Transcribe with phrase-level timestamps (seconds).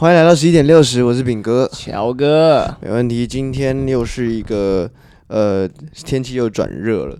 [0.00, 3.26] 欢迎来到十一点六十，我是炳哥，乔哥，没问题。
[3.26, 4.88] 今天又是一个
[5.26, 7.18] 呃，天气又转热了，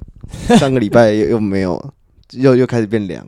[0.57, 1.93] 上个礼拜又又没有，
[2.39, 3.27] 又又开始变凉，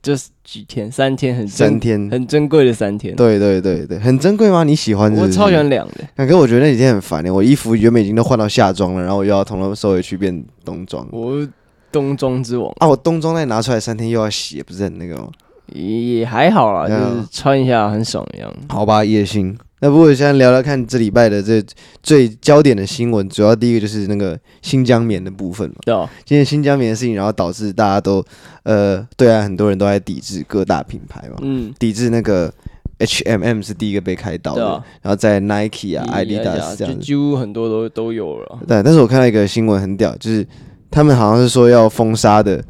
[0.00, 3.16] 就是几天，三天很三天很珍贵的三天。
[3.16, 4.62] 对对对对，很珍贵吗？
[4.62, 5.22] 你喜欢是是？
[5.24, 6.04] 我超喜欢凉的。
[6.14, 11.04] 那可是我觉得那几天很烦的，我衣服原本已经都换到夏装了，然后我又要从头收回去变冬装。
[11.10, 11.44] 我
[11.90, 12.86] 冬装之王啊！
[12.86, 15.28] 我冬装再拿出来三天又要洗，不是很那个吗？
[15.72, 18.52] 也还好啦，就是穿一下很爽一样。
[18.68, 19.56] 好吧，也行。
[19.80, 21.62] 那不过现在聊聊看这礼拜的这
[22.02, 25.74] 最焦点的新闻，主要第一个就是那个新疆棉的部分嘛。
[25.84, 26.08] 对哦。
[26.24, 28.24] 今天新疆棉的事情，然后导致大家都
[28.62, 31.36] 呃，对啊，很多人都在抵制各大品牌嘛。
[31.42, 31.74] 嗯。
[31.78, 32.50] 抵制那个
[32.98, 34.64] H&M m 是第一个被开刀的，
[35.02, 38.58] 然后在 Nike 啊、Adidas 这样，几乎很多都都有了。
[38.66, 40.46] 对，但是我看到一个新闻很屌，就是
[40.90, 42.64] 他们好像是说要封杀的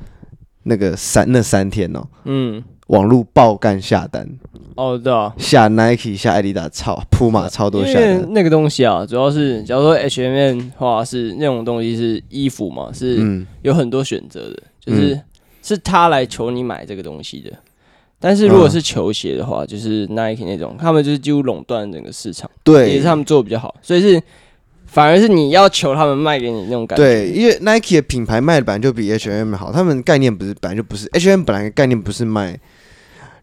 [0.65, 2.03] 那个三那三天哦。
[2.25, 2.65] 嗯。
[2.87, 4.29] 网络爆干下单。
[4.77, 15.23] 哦，对啊，下 Nike 下艾迪达超铺马超多下那个东西啊，主要是假如说 H&M 的话是那种东西是衣服嘛，是有很多选择的，就是、嗯、
[15.63, 17.51] 是他来求你买这个东西的。
[18.21, 24.23] 但是如果是球鞋的话，嗯、就是 Nike 那种，他们就是几乎垄断整个市场，对，也是他们做的比较好，所以是。
[24.89, 31.09] 反而是你要求他们卖给你那种感觉，对，因为 Nike 的品牌卖的本来就比 H&M 好，他们概念不是本来就不是。
[31.13, 32.57] H&M 本来概念不是卖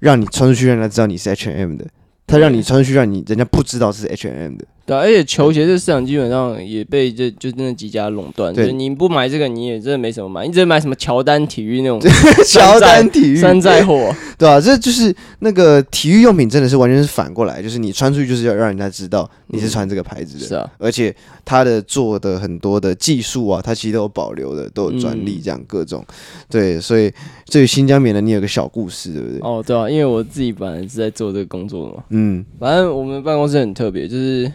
[0.03, 1.85] 让你穿出去让人家知道你是 H&M 的，
[2.27, 4.65] 他让你穿出去让你人家不知道是 H&M 的。
[4.85, 8.53] 对，而且球鞋这个市场基本上也被这就真的几家垄断。
[8.53, 10.45] 对，你不买这个，你也真的没什么买。
[10.45, 12.01] 你只能买什么乔丹体育那种
[12.45, 14.59] 乔丹体育山寨货， 对吧？
[14.59, 20.45] 这就是那个体育用品，真的是完全是反过来，就是你穿出去就是要让人家知道你是穿这个牌子的。
[20.45, 26.05] 是啊，而且它的做的很多的技术啊，它其实都有保留的，都有专利，这样各种。
[26.49, 27.09] 对，所以
[27.45, 29.39] 至于新疆棉的，你有个小故事，对不对？
[29.39, 32.03] 哦，对啊，因为我自己本来是在做这个工作的嘛。
[32.09, 34.51] 嗯，反正我们办公室很特别，就是。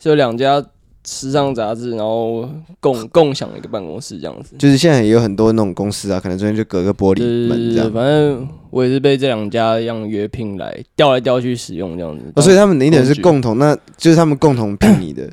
[0.00, 0.64] 就两家
[1.06, 2.48] 时尚杂志，然后
[2.80, 4.56] 共共享一个办公室这样子。
[4.58, 7.92] 就是现在也有很多那种公司啊，可能中间就隔个玻璃门这样。
[7.92, 12.24] 反正我也是被这两家一样约聘来调来调去使用这样子。
[12.34, 13.58] 哦，所以他们哪一点是共同？
[13.58, 15.28] 那就是他们共同聘你的，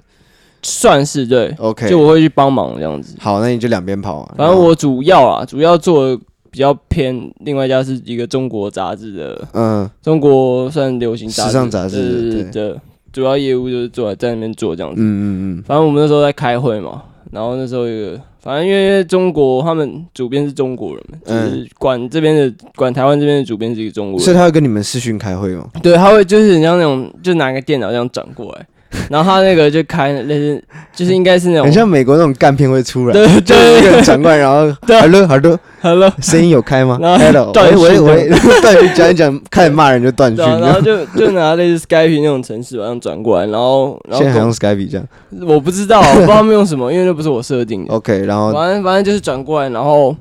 [0.62, 1.54] 算是对。
[1.60, 3.16] OK，就我会去帮忙这样子。
[3.20, 4.36] 好，那你就两边跑啊。
[4.38, 6.18] 反正我主要啊，主要做
[6.52, 11.50] 比较偏，另外一家是一个中国杂志的，嗯，中国算流行杂
[11.90, 12.82] 志的。
[13.12, 15.26] 主要业务就是做在那边做这样子，嗯嗯
[15.60, 15.64] 嗯。
[15.66, 25.70] 反正我们那时候在开会嘛，然后那时候有个，反正因为中国他们主编是中国人，就是管这边的管台湾这边的主编是一个中国人，所以他会跟你们视讯开会吗？
[25.82, 28.66] 对，他会就是你像那种，就拿个电脑这样转过来。
[29.10, 38.30] 然后他那个就开类似，就是应该是那种，很像美国那种干片会出来，对， 就是一个长官，然后 hello，hello，hello，声音有开吗？hello，喂喂喂，
[38.62, 45.08] 断续讲一讲，开始骂人就断续，然后就就拿类似 Skype 那种程式往上转过来，然后然后现在还用 Skype 这样，
[45.48, 47.94] 我不知道，我不知道他们用什么，因为那不是我设定的。
[47.94, 50.16] OK，然后反正反正就是转过来，然后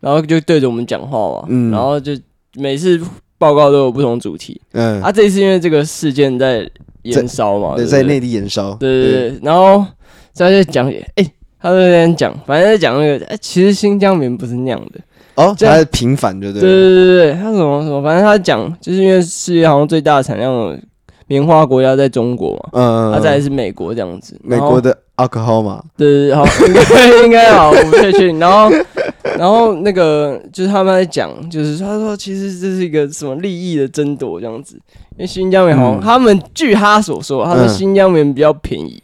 [0.00, 2.12] 然后就对着我们讲话嘛，嗯，然后就
[2.56, 3.00] 每次
[3.38, 6.68] 报告都有不同主题，嗯，啊，这一次因为这个事件在。
[7.02, 9.84] 延烧嘛，对，在内地延烧，对对对，然后
[10.32, 11.24] 在这讲，哎，
[11.60, 15.00] 他在那边讲，反正在讲那个，哎，其实新疆棉不是那样的，
[15.34, 20.78] 哦，他是平反，对对对对对，他什么什么，反正他讲，就是因为世界好像最大的产量的
[21.26, 24.96] 棉花国家在中国嘛，嗯，他再来是美国这样子，美国的。
[25.16, 28.38] 阿克豪嘛，对对对，好， 应该应该好，我不确定。
[28.38, 28.70] 然后，
[29.36, 34.80] 然后那个就是他们在讲，就是他说其实这是一个什么利益的争夺这样子。
[35.20, 39.02] 因为新疆棉好像他们据他所说，他说新疆棉比较便宜，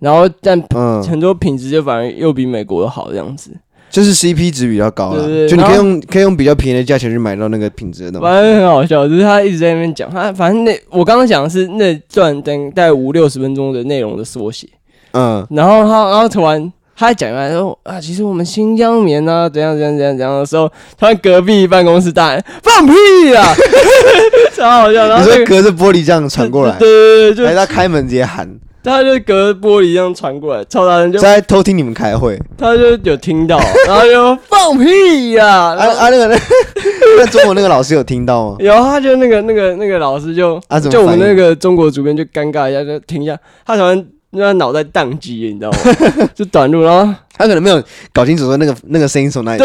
[0.00, 0.60] 然后但
[1.08, 3.52] 很多品质就反而又比美国的好这样子，
[3.88, 8.24] 就是 CP 值比较高了，就你可以用可以用比较便宜的价钱去买到那个品质的东西。
[8.24, 14.68] 反正很好笑，就是他一直在那边讲，他反正那我刚刚讲的是那段等大概五六十分钟的内容的缩写。
[15.12, 22.92] 嗯，然后他，然后突然他还讲完说啊，其实我们新疆棉呢，怎样怎样怎样怎样的时候，突然隔壁办公室大人放屁
[23.32, 23.54] 啊，
[24.54, 25.08] 超好笑。
[25.08, 26.88] 然后你说隔着玻璃这样传过来，对
[27.32, 28.48] 对对，就他开门直接喊，
[28.82, 36.36] 他就隔着玻璃这样传过来，超大声就在偷听你们开会，他就有听到， 然后就放屁呀，啊啊那个那
[37.18, 38.56] 那中国那个老师有听到吗？
[38.60, 44.04] 有，他就那个那个那个老师就啊，就我们那个中国主编就尴尬一下，就停一下，他突然。
[44.34, 46.28] 因为他脑袋宕机，你知道吗？
[46.34, 47.82] 就短路，然后他可能没有
[48.12, 49.64] 搞清楚说那个那个声音从哪里。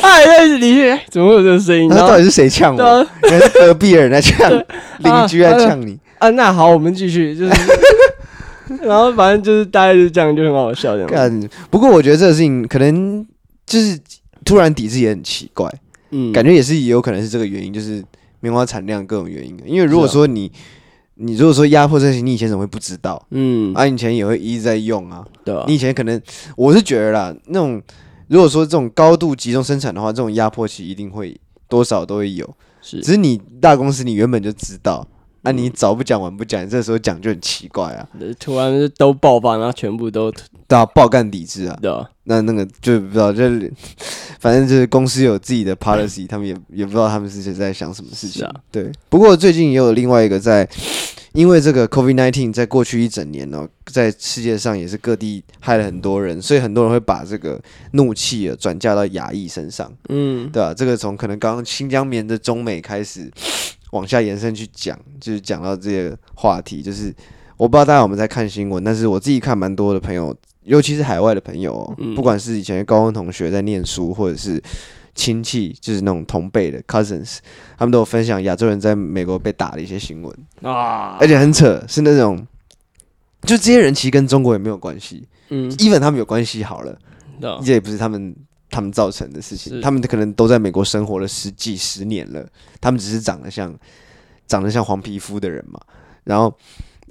[0.00, 1.88] 他还在里面，怎么会有这个声音？
[1.88, 3.06] 那到底是谁呛我？
[3.22, 4.50] 原来是隔壁的人在呛，
[4.98, 5.98] 邻居在呛你。
[6.18, 7.52] 啊，那好，我们继续，就是，
[8.82, 11.48] 然后反正就是大概就这样，就很好笑这样。
[11.70, 13.26] 不过我觉得这个事情可能
[13.66, 13.98] 就是
[14.44, 15.70] 突然抵制也很奇怪，
[16.10, 18.02] 嗯，感觉也是也有可能是这个原因，就是
[18.40, 19.58] 棉花产量各种原因。
[19.66, 20.50] 因为如果说你
[21.16, 23.24] 你如果说压迫这些，你以前怎么会不知道？
[23.30, 25.24] 嗯，啊，以前也会一直在用啊。
[25.44, 26.20] 对啊，你以前可能，
[26.56, 27.80] 我是觉得啦，那种
[28.28, 31.38] 如果说这种高度集中生产的话，这种压迫其实一定会
[31.68, 32.48] 多少都会有。
[32.82, 35.06] 是，只是你大公司你原本就知道，
[35.44, 38.08] 啊、你早不讲晚不讲，这时候讲就很奇怪啊。
[38.40, 40.30] 突然都爆发，然后全部都
[40.66, 41.78] 都要爆干抵制啊。
[41.80, 43.42] 对啊，那那个就不知道，就
[44.40, 48.44] 反正就是公司有自己的 policy， 他们也也不知道他们是在想什么事情。
[48.44, 50.68] 啊、对，不过最近也有另外一个在。
[51.34, 60.74] 因为这个 COVID nineteen 在过去一整年呢、喔，在世界上也是各地害了很多人，所以很多人会把这个怒气啊转嫁到亚裔身上，嗯，对吧、啊？
[60.74, 63.28] 这个从可能刚刚新疆棉的中美开始
[63.94, 67.14] 往下延伸去讲，就是讲到这些话题，就是
[67.56, 74.62] 我不知道大家有没有在看新闻，但是我自己看蛮多的朋友，尤其是海外的朋友、喔，不管是以前的高中同学在念书，或者是。
[75.16, 77.38] 亲戚就是那种同辈的 cousins，
[77.78, 80.36] 他们都有分享亚洲人在美国被打的一些新闻。
[80.60, 82.44] 啊，而且很扯，是那种
[83.42, 86.98] 就这些人其实跟中国也没有关系，嗯，even 他们有关系好了，
[87.64, 88.34] 这也不是他们
[88.74, 92.44] 他们造成的事情，他们可能都在美国生活了十几十年了，
[92.80, 93.72] 他们只是长得像
[94.46, 95.78] 长得像黄皮肤的人嘛，
[96.24, 96.52] 然后。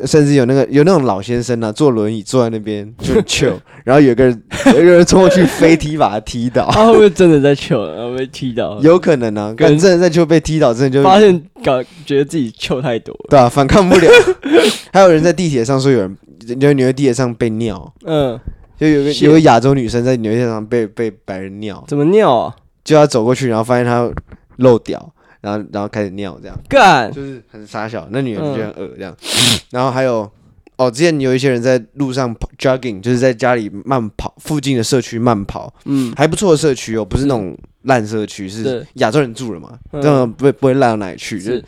[0.05, 3.53] 甚至有那个有那种老先生呢、啊，坐轮椅坐在那边就 chill，
[3.85, 8.79] 然后有个人有个人冲过去飞踢把他踢倒，他 会不会真的在 chill，然后被踢倒？
[8.81, 14.11] 有可能啊，可能真的在 chill 被踢倒，真的就发现搞觉得自己 chill 太多了，对啊，反抗不了。
[14.91, 16.17] 还有人在地铁上说有人，
[16.47, 18.37] 因为纽约地铁上被尿，嗯，
[18.77, 22.55] 就有个有个亚洲女生在纽约上被被白人尿，怎么尿啊？
[22.83, 24.11] 就要走过去，然后发现她
[24.57, 25.13] 漏屌。
[25.41, 28.07] 然后，然后开始尿，这样干就是很傻小。
[28.11, 29.13] 那女人就很恶这样。
[29.19, 30.31] 嗯、 然后还有，
[30.77, 41.37] 哦，之前有一些人在路上跑 jogging，就是在家里慢跑，附近的社区慢跑，嗯，还不错的社区哦，不是那种烂社区，是亚洲人住了嘛，这样不会不会烂到哪里去。
[41.37, 41.61] 是，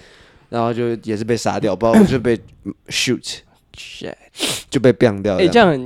[0.47, 2.39] 然后就也是被杀掉，不知道 就被
[2.87, 3.39] shoot，
[4.69, 5.35] 就被 bang 掉。
[5.35, 5.77] 哎，这样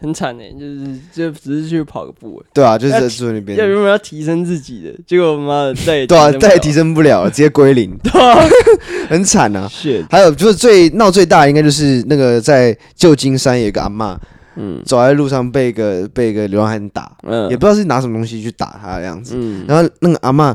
[0.00, 0.10] 很。
[0.10, 3.56] 很惨呢，就是就只是去跑个步，对啊，就是在住那边。
[3.56, 8.42] 要原本要提升自己的，结果妈的再也对啊，再也提升不了了，直接归零， 对啊，
[9.08, 9.68] 很惨啊。
[9.68, 14.16] 是，还有就是最闹最大，应该就是那个在旧金山有一个阿嬷，
[14.56, 20.52] 嗯，走在路上被一个被一个流浪汉打，嗯，也不知道是拿什么东西去打他的样子，嗯，然后那个阿嬷。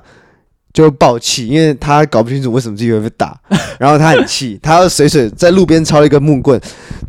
[0.75, 3.33] 就爆气，因为他搞不清楚为什么自己会被打，
[3.79, 6.59] 然后他很气，他要随手在路边抄了一个木棍，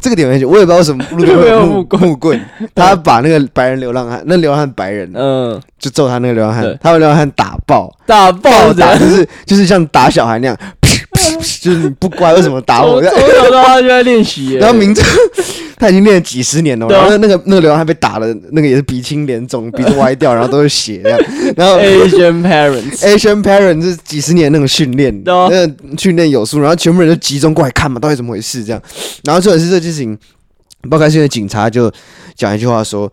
[0.01, 2.41] 这个点很我也不知道为什么路边会有木棍，木棍，
[2.77, 10.57] 他把那个白人流浪汉，那流浪汉白人，嗯，就揍他那个流浪汉，他把流浪汉打爆，打爆打就是就是像打小孩那样，
[11.61, 13.01] 就是你不乖为什么打我？
[13.03, 15.03] 从小到大就在练习，然后名字。
[15.79, 21.21] 他已经练了几十年了，然后那个那个流浪汉被打了，那个也是鼻青脸肿，鼻子歪掉，然后都是血这样。
[21.55, 28.81] 然后 Asian parents，Asian parents 是几十年那种训练，那个训练有素，然后全部人都集中过来看嘛，到底怎么回事这样。
[29.25, 30.17] 然后这也是这件事情，
[30.89, 31.93] 包括现在警察就
[32.35, 33.13] 讲一句话说，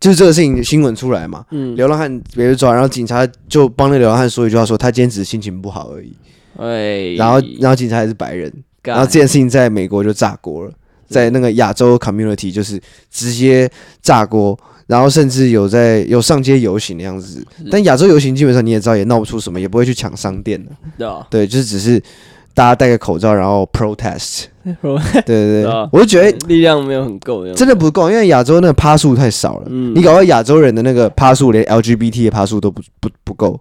[0.00, 6.12] 就是这个事情新闻出来嘛，嗯，流浪汉别人抓，然后警察就帮那流浪汉说一句话，说他今天只是心情不好而已。
[6.58, 8.52] 哎，然后然后警察还是白人，
[8.82, 10.72] 然后这件事情在美国就炸锅了。
[11.08, 13.70] 在那个亚洲 community 就是直接
[14.00, 17.46] 炸锅，然后甚至有在有上街游行的样子。
[17.70, 20.72] 但亚洲游行基本上你也知道也闹不出什么，也不会去抢商店的。
[21.28, 22.00] 对，就是只是
[22.54, 24.44] 大家戴个口罩然后 protest。
[24.64, 29.68] 对对对，我就觉得力量没有很够，真的不够，因为亚洲那个趴数太少了。
[29.68, 33.60] 你搞到亚洲人的那个趴数，连 LGBT 的趴数都不不不够。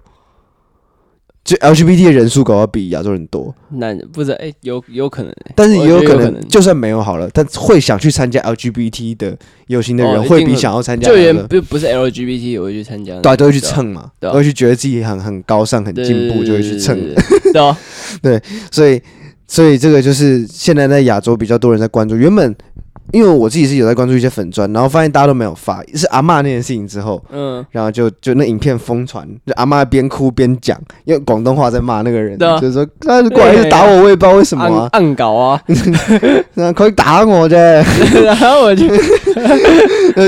[1.44, 9.36] 就 LGBT 的人数搞要比亚洲人多，那不是哎，有有可能，但是也有可能，就算没有好了，但会想去参加 LGBT 的
[9.68, 16.96] 游行的人，会比想要参加就连不不是 LGBT 也会去参加，对，都会去蹭嘛，都会去觉得自己很很高尚、很进步，就会去蹭。
[17.52, 17.76] 对，
[18.22, 19.02] 对，所以
[19.48, 22.56] 所以这个就是现在在亚洲比较多人在关注，原本。
[23.12, 35.62] 因为我自己是有在关注一些粉钻，然后发现大家都没有发，是阿嬷那件事情之后，嗯，然后就就那影片疯传，就阿妈边哭边讲，用广东话在骂那个人，啊、就是说他过来就打我，我也不知道为什么啊，暗 搞啊，
[36.76, 37.56] 可以打我啫，
[38.24, 38.88] 然后我就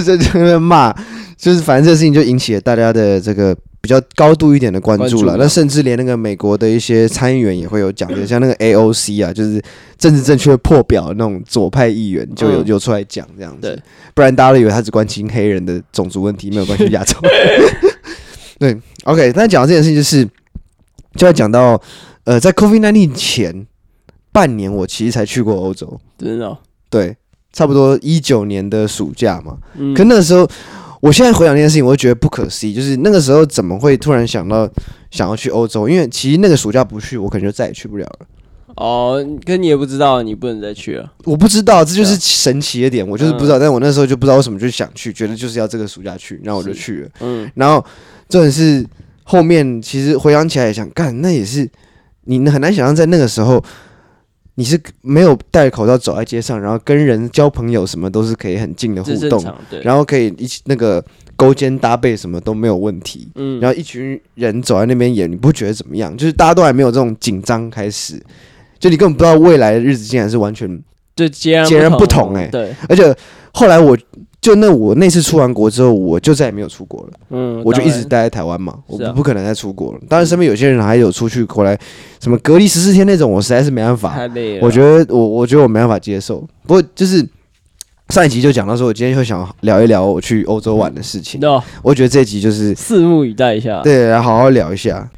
[0.02, 0.94] 就就在骂，
[1.38, 3.56] 就是反正这个事情就引起了大家的这个。
[3.84, 9.62] 比较高度一点的关注了，那甚至连那个美国的一些参议员也会有讲的， 像那个 AOC 啊，就是
[9.98, 13.78] 政治正确破表的那种左派议员，就有有出来讲这样子。
[14.14, 17.18] 不然大家都以为他只关心黑人的种族问题，没有关心亚洲。
[18.58, 20.26] 对，OK，那讲到这件事情，就是
[21.18, 21.78] 就要讲到
[22.24, 23.68] 呃，在 COVID-19 前
[24.32, 26.58] 半年，我其实才去过欧洲，真的。
[26.90, 27.18] 对，
[27.52, 29.58] 差不多一九年的暑假嘛，
[29.94, 30.50] 可那时候。
[31.04, 34.66] 我现在回想这件事情，我就觉得不可思议，就是那个时候怎么会突然想到
[35.12, 35.90] 想要去欧洲？
[35.90, 38.26] 因为其实那个暑假不去，我可能就再也去不了了。
[38.78, 41.12] 哦，可你也不知道，你不能再去了。
[41.26, 43.60] 我不知道，这就是神奇的点，我就是不知道。
[43.60, 47.10] 但我那时候就不知道为什么就想去，觉得就是要这个暑假去，然后我就去了。
[47.20, 47.86] 嗯，然后
[48.30, 48.86] 重点是
[49.24, 51.70] 后面其实回想起来也想干，那也是
[52.24, 53.62] 你很难想象在那个时候。
[54.56, 59.44] 你是没有戴口罩走在街上，然后跟人交朋友，什么都是可以很近的互动，
[59.82, 61.04] 然后可以一起那个
[61.36, 63.28] 勾肩搭背，什么都没有问题。
[63.36, 66.16] 嗯，然后一群人走在那边演你不觉得怎么样？
[66.16, 68.22] 就是大家都还没有这种紧张开始，
[68.80, 70.82] 就你根本不知道未来的日子竟然是完全
[71.16, 72.48] 就截然截然不同哎、欸。
[72.50, 73.16] 对，而且
[73.54, 73.98] 后来我。
[74.44, 77.14] 就那我那次出完国之后，我就再也没有出国了。
[77.30, 80.00] 嗯，我就一直待在台湾嘛，我不不可能再出国了。
[80.10, 81.80] 当然，身边有些人还有出去回来，
[82.20, 84.14] 什么隔离十四天那种，我实在是没办法。
[84.14, 84.60] 太累了。
[84.62, 86.46] 我觉得我我觉得我没办法接受。
[86.68, 87.26] 不过就是
[88.10, 91.40] 上一集就讲到说，我今天就想聊一聊我去欧洲玩的事情。
[91.40, 91.50] 对，
[91.82, 93.82] 我觉得这一集就是拭目以待一下。
[93.82, 95.10] 对，来好好聊一下。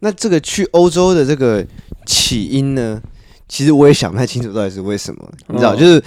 [0.00, 1.64] 那这个去欧洲的这个
[2.04, 3.00] 起因呢，
[3.48, 5.26] 其实我也想不太清楚到底是为什么。
[5.48, 6.04] 你知道，就是。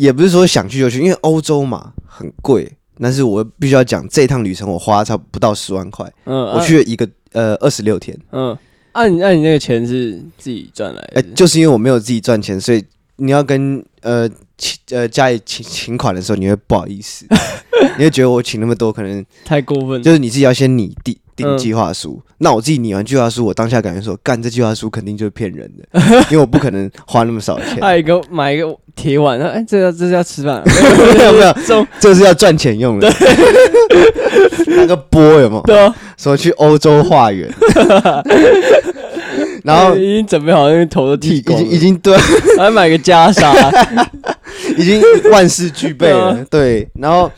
[0.00, 2.72] 也不是说想去就去，因为欧洲嘛很贵。
[3.02, 6.10] 但是我必须要讲，这一趟旅程我花差不到十万块。
[6.24, 8.18] 嗯，我去了一个呃二十六天。
[8.32, 8.56] 嗯，
[8.92, 11.20] 按你按你那个钱是自己赚来的？
[11.20, 12.82] 哎，就是因为我没有自己赚钱，所以
[13.16, 17.26] 你要跟呃请呃家里请请款的时候，你会不好意思，
[17.98, 20.02] 你会觉得我请那么多可能太过分。
[20.02, 22.20] 就是你自己要先拟定定计划书。
[22.38, 27.78] 那我自己拟完计划书，我当下感觉说，干这计划书肯定就是骗人的， 因为我不可能花那么少钱。
[27.80, 28.76] 买一个买一个。
[28.96, 30.62] 铁碗，哎，这要这是要吃饭？
[31.16, 33.10] 没有没有， 这这是要赚钱用的。
[34.66, 35.62] 那个波有没有？
[35.62, 37.48] 对啊，说去欧洲化缘，
[39.64, 42.14] 然后已经准备好，那个头都剃光，已经已经对，
[42.58, 44.06] 还买个袈裟，
[44.76, 46.44] 已经万事俱备了。
[46.50, 47.30] 对，然后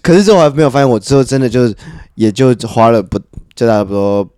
[0.00, 1.66] 可是这我还没有发现，我之后真的就
[2.14, 3.18] 也就花了不
[3.54, 4.28] 就差不多。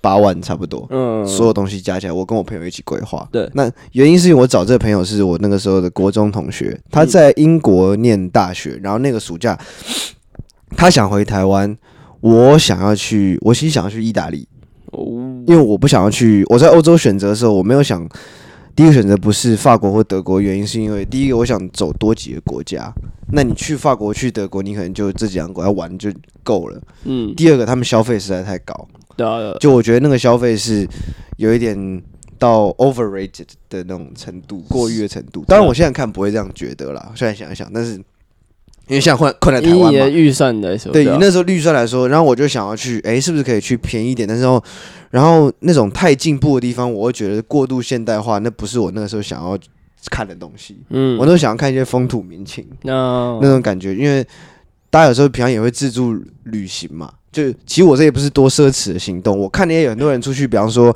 [0.00, 3.28] 八万差不多，嗯，所有东西加起来，我跟我朋友一起规划。
[3.32, 9.58] 对，那原因是因为我找这个朋友是我那个时候的国中同学，他在英国念大学，然后那个暑假
[10.76, 11.76] 他想回台湾，
[12.20, 14.46] 我想要去，我其实想要去意大利，
[14.92, 15.02] 哦，
[15.48, 18.08] 因为我不想要去，我在欧洲选择的时候，我没有想
[18.78, 22.94] 第一个选择不是法国或德国，原因是因为第一个我想走多几个国家，
[23.32, 26.12] 那你去法国去德国，你可能就这几样国家玩就
[26.44, 28.88] 够了，嗯，第二个他们消费实在太高。
[29.58, 30.86] 就我觉得那个消费是
[31.38, 32.00] 有一点
[32.38, 35.44] 到 overrated 的那种程度，过于的程度。
[35.48, 38.00] 当然我现在看不会这样觉得啦，现在想一想，但是
[38.88, 44.26] 因为现在困困在台湾嘛，预算的时候，对，以那时候预算来说，然后我就想要去，哎，是不是可以去便宜一点？
[44.26, 44.64] 但是然后，
[45.10, 49.58] 然后那种太进步的地方，我会觉得过度现代化，那不是我那个时候想要
[50.10, 50.78] 看的东西。
[50.88, 54.26] 嗯，我都想要看一些风土民情，那那种感觉，因为
[54.90, 56.14] 大家有时候平常也会自助
[56.44, 57.12] 旅行嘛。
[57.30, 60.86] 就其实我这也不是多奢侈的行动，我看也有很多人出去，比方说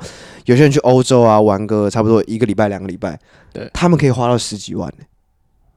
[0.45, 3.17] 有些人去欧洲啊玩个差不多一个礼拜两个礼拜，
[3.53, 5.05] 对，他们可以花到十几万呢。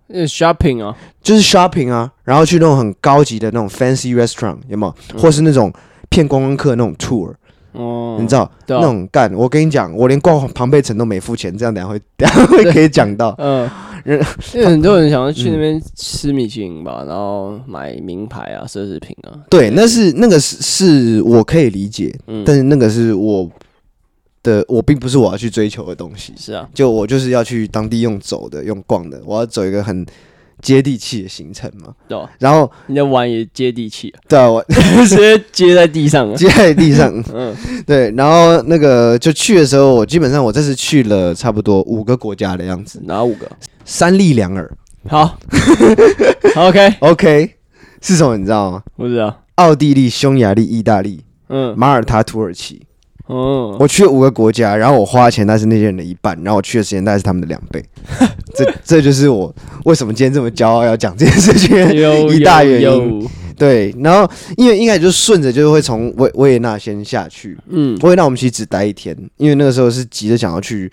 [0.09, 4.95] 呃，shopping 啊，就是 shopping 啊，然后去那种很高级的那种 fancy restaurant 有没有？
[5.15, 5.73] 嗯、或是那种
[6.09, 7.33] 骗观光客那种 tour。
[7.73, 9.31] 哦，你知道、啊、那种干？
[9.35, 13.35] 我跟你讲，我连逛庞贝城都没付钱，这样等下会等下会可以讲到。
[13.37, 13.69] 嗯，
[14.03, 14.19] 人
[14.55, 19.45] 因为很多人想要去那边吃米其林吧，嗯、然后买名牌啊、奢侈品啊。
[19.51, 23.47] 对，那是那个是是我可以理解，嗯、但是那个是我
[24.47, 26.33] 的，我并不是我要去追求的东西。
[26.37, 30.07] 是啊，就我就是要去当地用走的、用逛的，我要走一个很。
[30.63, 34.65] 接地气的行程嘛，对，然后你的碗也接地气，对啊，我
[35.07, 37.55] 直接接在地上， 接在地上， 嗯，
[37.87, 43.47] 对，然后那个就去的时候，我基本上我这次去了差不多五个国家的样子，哪五个？
[43.85, 44.69] 三利两耳，
[45.07, 45.39] 好
[46.57, 47.51] ，OK OK，
[48.01, 48.39] 是什么？
[48.39, 48.83] 你知道吗？
[48.97, 52.86] 不知道，奥地利、匈牙利、意大利，嗯，马耳他、土耳其。
[53.27, 57.85] 哦，我去了五个国家，然后我花的钱大概是那些人的一半，然后我去的时间大概是他们的两倍。
[58.55, 59.53] 这这就是我
[59.85, 61.77] 为什么今天这么骄傲要讲这件事情
[62.31, 63.29] 一大原因。
[63.57, 67.59] 对，然后因为应该就是顺着就是会从维维也纳先下去。
[67.69, 70.89] 嗯，维也纳我们其实只待一天，因为那个时候是急着想要去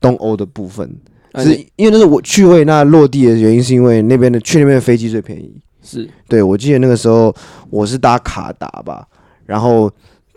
[0.00, 0.94] 东欧的部分。
[1.36, 5.54] 是因为那是我去维也纳落地的原因，是因为那边的去那边的飞机最便宜。
[5.82, 7.34] 是对，我记得那个时候
[7.70, 9.06] 我是搭卡达吧，
[9.46, 9.90] 然后。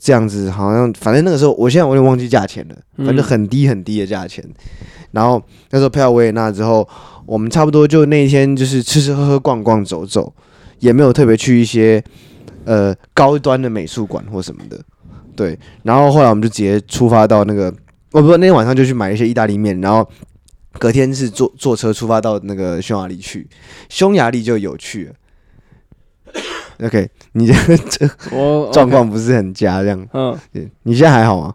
[0.03, 4.43] 这样子好像，反正那个时候，我现在我有点忘记价钱了，反正很低很低的价钱。
[5.11, 5.39] 然后
[5.69, 6.87] 那时候飞到维也纳之后，
[7.27, 10.33] 我们差不多就那一天就是吃吃喝喝逛逛走走，
[10.79, 12.03] 也没有特别去一些
[12.65, 14.79] 呃高端的美术馆或什么的。
[15.35, 17.71] 对，然后后来我们就直接出发到那个，
[18.11, 20.07] 哦不，那天晚上就去买一些意大利面，然后
[20.79, 23.47] 隔天是坐坐车出发到那个匈牙利去，
[23.87, 25.13] 匈牙利就有趣了。
[26.83, 28.07] OK，你这这
[28.71, 30.07] 状况不是很佳，这样。
[30.13, 30.37] 嗯，
[30.83, 31.53] 你现在还好吗？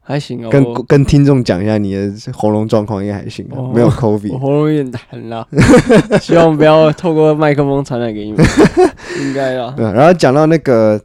[0.00, 0.48] 还行哦。
[0.48, 4.32] 跟跟听众讲一下你的喉咙状况，应该还行，哦没有 COVID。
[4.34, 5.46] 我喉咙有点疼啦，
[6.22, 8.46] 希望不要透过麦克风传染给你们。
[9.20, 9.74] 应该啊。
[9.76, 11.00] 对，然后讲到那个，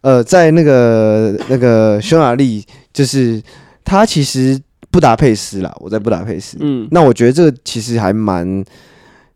[0.00, 3.40] 呃，在那个那个匈牙利，就是
[3.84, 6.58] 他其实布达佩斯啦，我在布达佩斯。
[6.60, 8.64] 嗯，那我觉得这个其实还蛮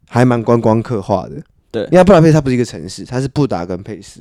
[0.09, 1.41] 还蛮观光客化的。
[1.71, 4.21] 对，因为布达佩斯它不是一个城市，它是布达跟佩斯。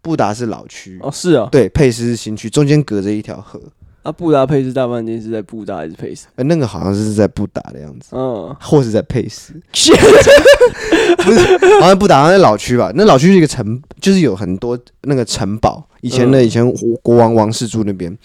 [0.00, 0.98] 布达是老区。
[1.02, 3.60] 哦，是啊，对，佩斯是新区，中间隔着一条河。
[4.04, 6.28] 啊，布达佩斯大饭店是在布达还是佩斯？
[6.36, 9.52] 呃，那个好像是在布达的样子，嗯，或是在佩斯，
[11.18, 11.38] 不是，
[11.80, 12.90] 好像布达好像在老区吧？
[12.94, 16.64] 那老区是一个城，就是有很多那个城堡，以前的以前
[17.02, 18.16] 国王王室住那边，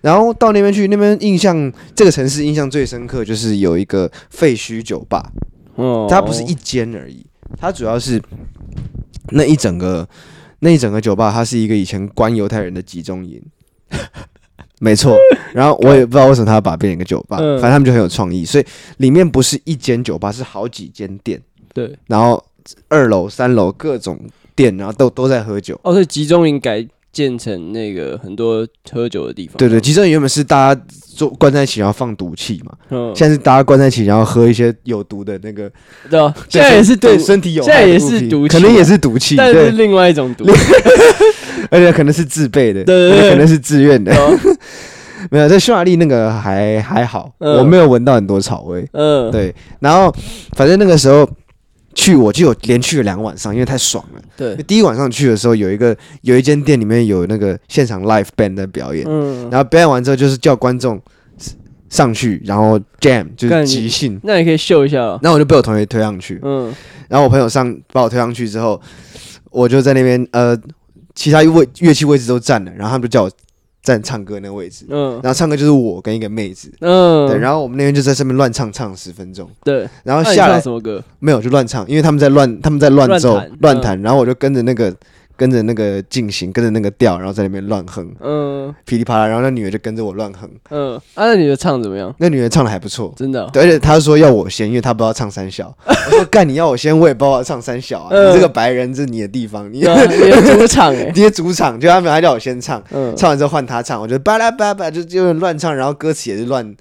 [0.00, 5.32] 然后到那边去，那边印象这个城市印象最深刻就是有一个废墟酒吧，
[5.74, 7.26] 哦，它不是一间而已，
[7.58, 8.22] 它主要是
[9.30, 10.08] 那一整个。
[10.60, 13.40] 那一整个酒吧，它是一个以前关犹太人的集中营，
[14.80, 15.14] 没错。
[15.52, 18.64] 然后我也不知道为什么他要把它变成一个酒吧，反正他们就很有创意，所以
[18.96, 21.40] 里面不是一间酒吧，是好几间店。
[21.74, 22.42] 对，然后
[22.88, 24.18] 二楼、三楼各种
[24.56, 25.78] 店，然后都都在喝酒。
[25.84, 26.88] 哦，所以集中营改。
[27.16, 29.56] 建成那个很多喝酒的地方。
[29.56, 30.80] 对对，集中营原本是大家
[31.14, 32.72] 坐关在一起，然后放毒气嘛。
[32.90, 33.10] 嗯。
[33.16, 35.72] 现在是大家关在一起，然后喝一些有毒的那个。
[36.10, 36.34] 对啊。
[36.46, 37.62] 现在也是对身体有。
[37.62, 40.44] 现在也是毒气，可能也是毒气，但是另外一种毒。
[41.70, 44.12] 而且可能是自备的，对对对，可能是自愿的。
[45.30, 48.86] 没有，在匈牙利那个还还好，我没有闻到很多草味。
[48.92, 49.30] 嗯。
[49.30, 50.14] 对，然后
[50.52, 51.26] 反正那个时候。
[51.96, 54.20] 去我就有连去了两个晚上，因为太爽了。
[54.36, 61.00] 对，第一晚上去的时候，有一个有一间店里面有那个现场 live band 的表演，嗯，然后表演完之后就是叫观众
[61.88, 65.18] 上去，然后 jam 就是即兴，那你可以秀一下哦。
[65.22, 66.70] 那我就被我同学推上去，嗯，
[67.08, 68.78] 然后我朋友上把我推上去之后，
[69.50, 70.56] 我就在那边呃，
[71.14, 73.30] 其他位乐器位置都占了，然后他们就叫我。
[73.86, 81.00] 站唱歌那个位置，嗯，然后唱歌就是我跟一个妹子，嗯，对，然后我们那边就在上面乱唱唱十分钟，对，然后下来什么歌？
[81.20, 84.92] 没有，就乱唱，因为他们在乱他们在乱奏乱弹，然后我就跟着那个
[85.36, 92.14] 跟着那个进行，跟着那个调，然后在那边乱哼，嗯，噼里啪啦，然后那女的就跟着我乱哼，嗯，啊，那女的唱怎么样？
[92.18, 102.82] 那女的唱的还不错，真的，对，而且她说要我先，因为她不知道唱三小， 我说干你要我先，我也不知道唱三小啊，你这个白人这是你的地方，你 的主场哎， 你的主场，就他们还叫我先唱，
[103.16, 106.74] 唱完之后换她唱，我觉得巴拉巴拉就就乱唱，然后歌词也是乱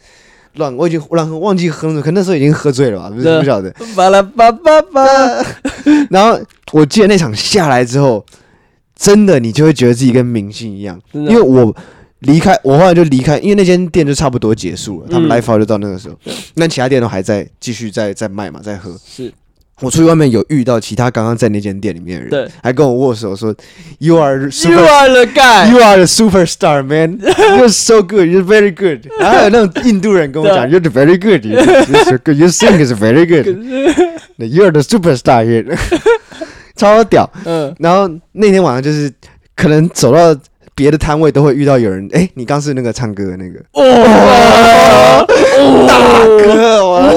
[0.56, 5.04] 乱，我已经乱哼，忘记哼了，可那时候已经喝醉了吧，不晓得，巴拉巴巴巴，
[6.10, 6.40] 然后
[6.72, 8.26] 我记得那场下来之后。
[8.98, 11.76] 真的，你就会觉得自己跟明星一样，因为我
[12.20, 16.18] 离开，我后来就离开，因为那间店就差不多结束了，他们 live house 就到那个时候，
[16.56, 18.98] 那其他店都还在继续在在卖嘛，在喝。
[19.06, 19.32] 是，
[19.82, 23.54] 我出去外面有遇到其他刚刚在那间店里面的人，对，还跟我握手说
[24.00, 27.20] ，You are You are the guy, You are the superstar, man.
[27.20, 29.06] You're so good, you're very good.
[29.20, 33.48] 然后还有那种印度人跟我讲，You're very good, you're so good, you sing is very good.
[34.38, 35.78] You are the superstar here.
[36.76, 39.12] 超屌，嗯，然后那天晚上就是
[39.56, 40.36] 可能走到
[40.74, 45.26] 别的摊位都会遇到有人，哎，你刚是那个唱歌的那个，哇，
[45.88, 47.10] 大哥，哇，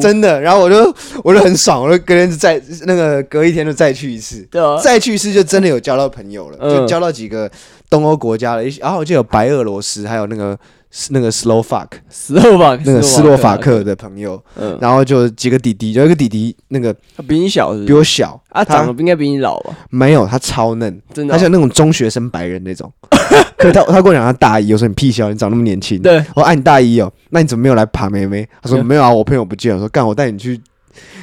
[0.00, 7.50] 真的，然后我就我就很爽，我就隔天再那个隔一天就再去一次，对啊，再去一次就真的有交到朋友了，就交到几个
[7.88, 10.58] 东欧国家的一些，然后就有白俄罗斯，还有那个。
[10.90, 19.76] 是那个 Slovak，Slovak 那个斯洛伐克的朋友，嗯，然后就几个弟弟，有一个弟弟，那个他比你小，比我小，啊，长得不应该比你老吧？
[19.90, 22.90] 没有，他超嫩，真的，他像那种中学生白人那种。
[23.58, 26.00] 可是他他跟我讲他大一，我说你屁小，你长那么年轻。
[26.00, 28.48] 对，我说哎你大一哦，那你怎么没有来爬妹妹？
[28.62, 29.76] 他说没有啊，我朋友不见了。
[29.76, 30.60] 我说干，我带你去。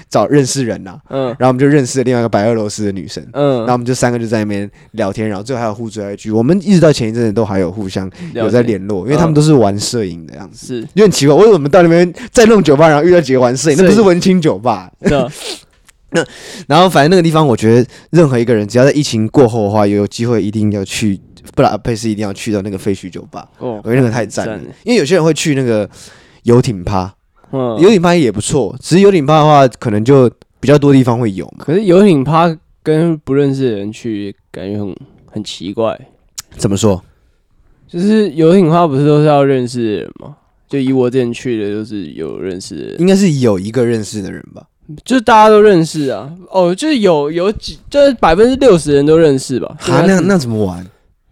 [0.10, 14.91] 找认识人呐，嗯，然后我们就认识了另外一个白俄罗斯的女生，嗯，然后我们就三个就在那边聊天，然后最后还有互追 IG，我们一直到前一阵子都还有互相有在联络，因为他们都是玩摄影的样子，是，有点奇怪，为什么到那边在那种酒吧，然后遇到几个玩摄影，那不是文青酒吧，
[16.12, 16.25] 那
[16.67, 21.19] 然后反正那个地方，我觉得任何一个人只要在疫情过后的话，有机会一定要去
[21.54, 25.89] 布达佩斯，一定要去到那个废墟酒吧，哦，我觉得那个太赞了，因为有些人会去那个
[26.43, 27.13] 游艇趴。
[27.55, 31.63] 嗯，游艇趴也不错，只是游艇趴的话，可能就比较多地方会有嘛。
[31.65, 34.93] 可是游艇趴跟不认识的人去，感觉很
[35.31, 35.97] 很奇怪。
[36.57, 37.01] 怎么说？
[37.87, 40.35] 就是游艇趴不是都是要认识的人吗？
[40.67, 44.63] 就以我之前去的，就是有认识的人，应该是有一个认识的人吧。
[45.03, 46.29] 就是大家都认识啊。
[46.51, 49.75] 哦，就是有有几，就是百分之六十人都认识吧。
[49.87, 50.85] 啊，那那怎么玩？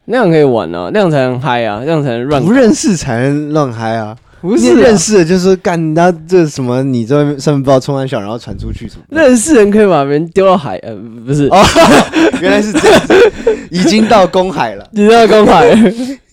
[0.06, 2.44] 那样可以玩啊，那样才能嗨啊，那样才能乱。
[2.44, 4.16] 不认识才能乱嗨啊。
[4.44, 6.84] 不是认识的，就是干他这什么？
[6.84, 9.04] 你在外面上面不知道冲三小，然后传出去什么？
[9.10, 10.76] 认识人可以把别人丢到海？
[10.84, 10.94] 呃，
[11.26, 11.64] 不是，哦，
[12.42, 13.32] 原来是这样子，
[13.72, 15.74] 已经到公海了， 已经到公海，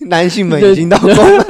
[0.01, 1.45] 男性们已经到公海，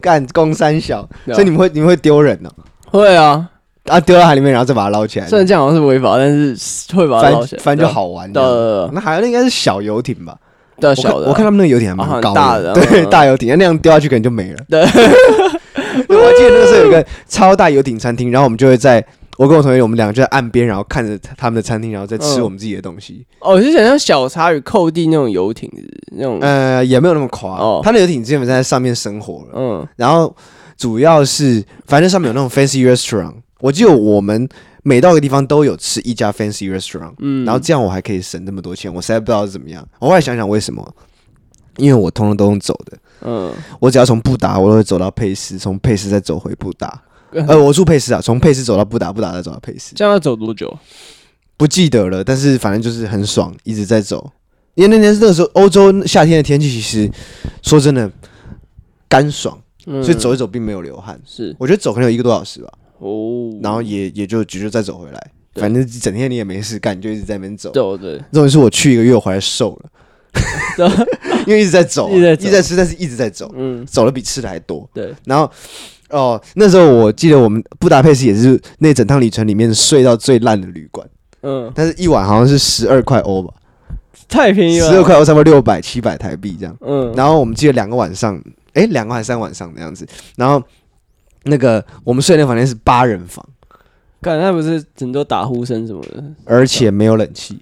[0.00, 2.48] 干公三小，所以你们会你们会丢人呢？
[2.86, 3.48] 会啊，
[3.86, 5.26] 啊，丢到海里面，然后再把它捞起来。
[5.26, 8.32] 虽然这样好像是违法，但是会把它捞起来，反正就好玩。
[8.32, 8.88] 的。
[8.92, 10.36] 那海那应该是小游艇吧？
[10.80, 11.28] 对，小的。
[11.28, 14.58] 我看他们那个游艇还蛮高大的，对，大游艇，那样掉下去可能就没了。
[14.68, 14.80] 对，
[16.08, 19.04] 我记得那个时候有一个超大游艇餐厅，然后我们就会在，
[19.36, 23.24] 我跟我同学，我们两个就在岸边，然后看着他们的餐厅，然后在吃我们自己的东西。
[23.40, 25.70] 哦，就想像小茶与寇弟那种游艇
[26.12, 27.52] 那种，呃，也没有那么夸。
[27.58, 29.52] 哦，他的游艇基本上在上面生活了。
[29.54, 30.34] 嗯，然后
[30.76, 33.34] 主要是，反正上面有那种 fancy restaurant。
[33.60, 34.48] 我记得我们。
[34.84, 39.84] 每到一个地方都有吃一家 fancy restaurant，嗯，然后这样我还可以省那么多钱，我实在不知道是怎么样。
[39.98, 40.94] 我后来想想为什么，
[41.78, 47.02] 因为我通通都用走的，嗯，我只要从布达，我都会走到佩斯，从佩斯再走回布达。
[47.48, 49.94] 呃，我住佩斯啊，从佩斯走到布达，布达再走到佩斯。
[49.96, 50.72] 这样要走多久？
[51.56, 54.30] 不记得了，但是反正就是很爽，一直在走。
[54.74, 57.10] 因为那天那个时候欧洲夏天的天气，其实
[57.62, 58.10] 说真的
[59.08, 61.20] 干爽，所以走一走并没有流汗。
[61.24, 62.72] 是，我觉得走可能有一个多小时吧。
[62.98, 67.70] 哦，然后也也就就就再走回来，反正整天你也没事干，你就一直在那边走。
[67.70, 69.90] 对对，这种是我去一个月，我回来瘦了，
[71.46, 74.88] 因为 一直在走，一直在吃，但是一直在走，嗯，走的比吃的还多。
[74.94, 75.50] 对，然后
[76.10, 81.06] 哦，那时候我记得我们布达佩斯也是那整趟旅程里面睡到最烂的旅馆，
[81.42, 83.52] 嗯，但是一晚好像是十二块欧吧，
[84.28, 88.40] 太便宜了，十二块欧差不多六百七百台币这样，嗯，然后我们记得两个晚上，
[88.72, 90.62] 哎，两个还是三个晚上那样子，然后。
[91.44, 93.46] 那个我们睡的房间是八人房，
[94.20, 97.58] 刚才不是很多打呼声什么的，而且没有冷气。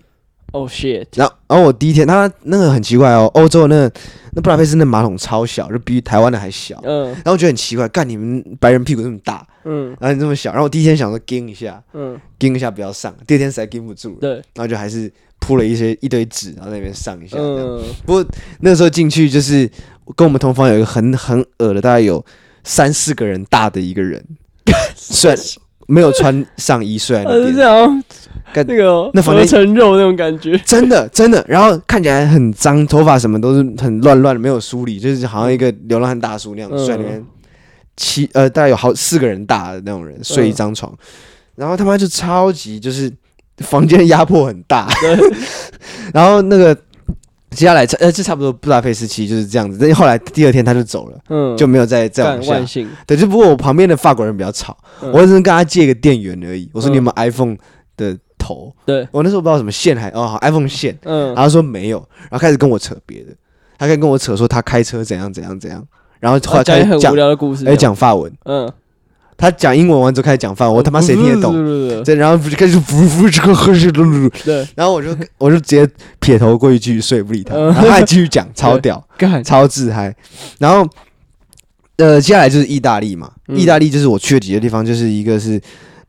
[0.52, 1.06] 哦、oh, shit！
[1.14, 4.00] 然后，然后我第一天，他那个很奇怪哦，欧洲的那个、
[4.32, 6.78] 那布达佩斯那马桶超小，就比台湾的还小。
[6.84, 7.06] 嗯。
[7.06, 10.50] 然后我觉得很奇怪，干你们白人屁股这么大，嗯，然后你这么小。
[10.50, 13.14] 然后我第一天想说盯一下，嗯，盯一下不要上。
[13.26, 14.34] 第二天实在盯不住了，对。
[14.52, 17.38] 然后就还是铺了一些一堆纸，然后在那边上一下。
[17.38, 17.82] 嗯。
[18.04, 18.26] 不过
[18.60, 19.66] 那时候进去就是
[20.14, 22.22] 跟我们同房有一个很很恶的，大概有。
[22.64, 24.24] 三四个人大的一个人，
[24.96, 25.34] 睡
[25.88, 28.04] 没有穿上衣睡在那边，这样，
[28.54, 37.22] 那个那房间成肉那种感觉，真的真的，然后看起来很脏，头发什么都是很乱乱的，没有梳理，就是好像一个流浪汉大叔那样睡里面，
[37.96, 40.96] 七呃大概有好四个人大的那种人睡一张床，
[41.56, 43.12] 然后他妈就超级就是
[43.58, 44.88] 房间压迫很大，
[46.14, 46.76] 然后那个。
[47.54, 49.78] 接下来，呃，这差不多布达佩斯期就是这样子。
[49.80, 52.54] 但后来第二天他就走了，嗯，就没有再再往下。
[53.06, 56.68] 对，就不过我旁边的法国人比较吵，我只是跟他借个电源而已。
[56.72, 57.56] 我说你有没有 iPhone
[57.96, 58.74] 的头？
[58.84, 63.32] 对，我那时候不知道什么线还哦，iPhone 线，嗯，然后说没有，然后开始跟我扯别的，
[63.78, 65.86] 他开始跟我扯说他开车怎样怎样怎样，
[66.20, 68.70] 然后后来讲很无聊的故事，哎，讲法文，嗯。
[69.36, 71.52] 他讲英文完之后开始讲饭，我他妈谁听得懂？
[72.04, 75.88] 对，然后 开始呼呼这个喝是噜噜然后我就我就直接
[76.20, 79.02] 撇头过去继续睡，不理他，然后他还继续讲，超屌，
[79.44, 80.14] 超自嗨。
[80.58, 80.88] 然后
[81.96, 85.60] 呃，接下来就是意大利嘛，意大利就是我去的几个地方，就是一个是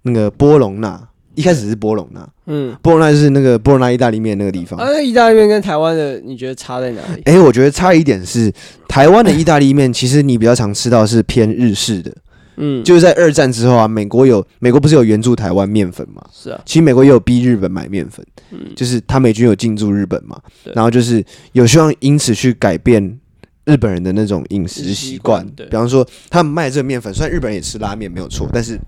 [0.03, 1.01] 那个波隆纳，
[1.35, 4.79] 一开始是波隆纳，嗯，波隆纳就是那个波隆纳意大利面那个地方。
[4.79, 7.21] 啊，那意大利面跟台湾的你觉得差在哪里？
[7.25, 8.51] 哎，我觉得差一点是
[8.87, 12.11] 台湾的意大利面，其实你比较常吃到是偏日式的。
[12.55, 16.23] 嗯，就是在二战之后啊，美国有美国不是有援助台湾面粉嘛？
[16.31, 20.39] 是啊，其实美国也有逼日本买面粉，嗯，就是他美军有进驻日本嘛，
[20.73, 23.19] 然后就是有希望因此去改变
[23.65, 28.79] 日本人的那种饮食习惯，对，比方说他们卖这个面粉，虽然日本人也吃拉面没有错，但是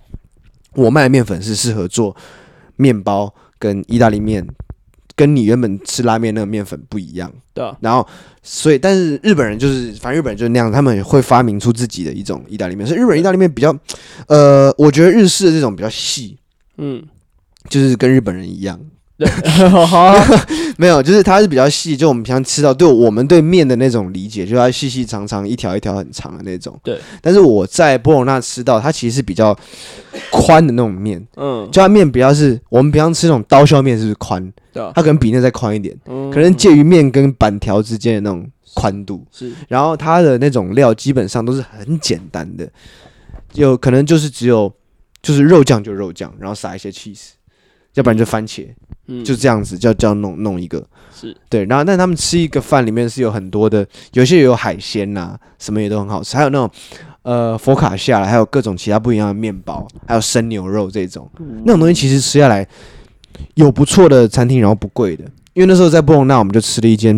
[0.74, 2.16] 我卖的面粉是适合做
[2.76, 4.46] 面包跟意大利面。
[5.16, 8.06] 跟你原本吃拉面那个面粉不一样，对啊，然后
[8.44, 12.86] 所以，但是日本人就是，反正日本人就是那样，他们会发明出自己的一种意大利面。
[12.86, 13.76] 所以日本意大利面比较，
[14.28, 16.38] 呃，我觉得日式的这种比较细，
[16.78, 17.02] 嗯，
[17.70, 18.80] 就是跟日本人一样。
[20.78, 26.78] 没有，就是它是比较细，就我们平常吃到，对我们对面的那种理解，就它细细长长，一条一条很长的那种。
[26.84, 29.58] 对，但是我在波隆纳吃到，它其实是比较
[30.30, 34.54] 宽的那种面，嗯，就它面比较是我们平常吃那种刀削面，是不是宽？
[34.74, 39.26] 对，它可能比那再宽一点，嗯，可能介于面跟板条之间的那种宽度。
[39.32, 42.70] 是，然后它的那种料基本上都是很简单的，
[43.54, 44.70] 有可能就是只有
[45.22, 47.30] 就是肉酱就肉酱，然后撒一些 cheese。
[47.94, 48.68] 要不然就番茄，
[49.08, 51.66] 嗯，就这样子，叫叫弄弄一个，是对。
[51.66, 56.36] 然后，但他们吃一个饭里面是有很多的，有些有海鲜呐、啊，什么也都很好吃。
[56.36, 56.70] 还有那种
[57.24, 62.68] 呃佛卡夏，还有各种其他不一样的面包，还有生牛肉这种，嗯、那种东西其实吃下来
[63.56, 65.24] 有不错的餐厅，然后不贵的。
[65.54, 67.16] 因为那时候在波隆纳，我们就吃了一间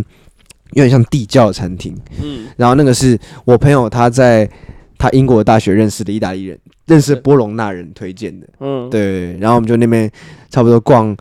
[0.73, 4.49] 有点像地窖的餐厅，嗯，然后那个是我朋友他在
[4.97, 8.47] 他英国的大学认识的意大利人，认识波隆纳人推荐的。
[8.59, 9.37] 嗯，对。
[9.37, 10.11] 然后我们就那边
[10.49, 11.15] 差不多逛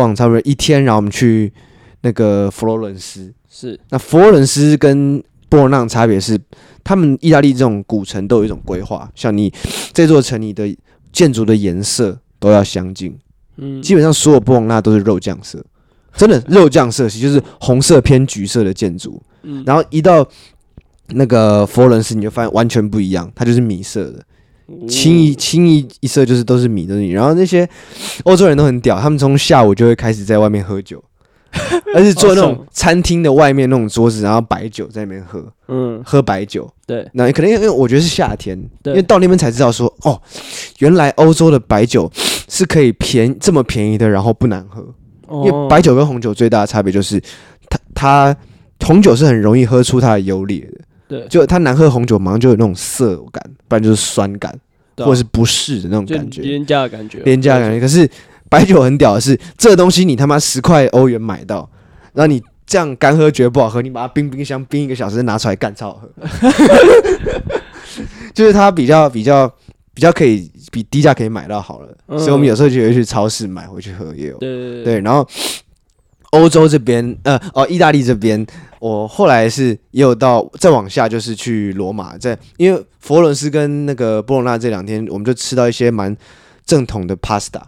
[0.00, 1.52] 逛差不多一天，然后我们去
[2.00, 3.30] 那个佛罗伦斯。
[3.50, 3.78] 是。
[3.90, 6.40] 那佛罗伦斯跟波隆纳差别是，
[6.82, 9.52] 他们意大利这种古城都有一种规划，像你
[9.92, 10.74] 这座城，里的
[11.12, 13.14] 建筑的颜色都要相近。
[13.56, 15.62] 嗯，基本上所有波隆纳都是肉酱色，
[16.16, 19.22] 真的肉酱色系就是红色偏橘色的建筑。
[19.42, 20.26] 嗯，然后一到
[21.08, 24.24] 那个佛罗伦斯，你就发现完全不一样，它就是米色的，
[24.88, 27.10] 清一清一一色就是都是米都是米。
[27.10, 27.68] 然后那些
[28.24, 31.02] 欧洲人都很屌，他们从下午就会开始在外面喝酒，
[31.94, 36.70] 而且坐那种餐厅的外面那种桌子，然后白酒在那边喝，嗯，喝白酒。
[36.86, 40.20] 对，那可能因为我觉得是夏天，因为到那边才知道说，哦，
[40.78, 42.10] 原来欧洲的白酒
[42.48, 44.86] 是可以便这么便宜的，然后不难喝。
[45.44, 47.20] 因为白酒跟红酒最大的差别就是
[47.68, 48.36] 它它。
[48.82, 54.56] 红酒是很容易喝出它的优劣的，对，就他难喝红酒马上就有那种涩感，不然就是酸感，
[54.96, 57.80] 或者是不适的那种感觉，廉价的感觉，廉价的感觉。
[57.80, 58.08] 可是
[58.48, 61.68] 白酒很屌的是，这个东西你他妈十块欧元买到，
[62.12, 66.08] 然后你这样干喝觉得不好喝，你把它冰冰箱冰一个小时再拿出来干超好喝，
[68.32, 69.52] 就是它比较比较
[69.92, 74.84] 比较可以比低价可以买到好了，所以我们有时候就会去超市买回去喝也有，对对。
[74.84, 75.28] 对，然后。
[76.30, 78.44] 欧洲这边，呃，哦，意大利这边，
[78.78, 86.16] 我后来是也有到，再往下就是去罗马，在因为佛罗伦斯跟那个波隆纳这两天，我们就吃到一些蛮
[86.64, 87.60] 正统的 pasta，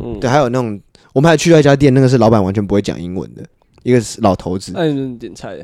[0.00, 0.80] 嗯，对，还有那种，
[1.12, 3.44] 我们还去到一家店，那个是老板完全不会讲英文的，
[3.82, 5.56] 一个老头子，那你点菜，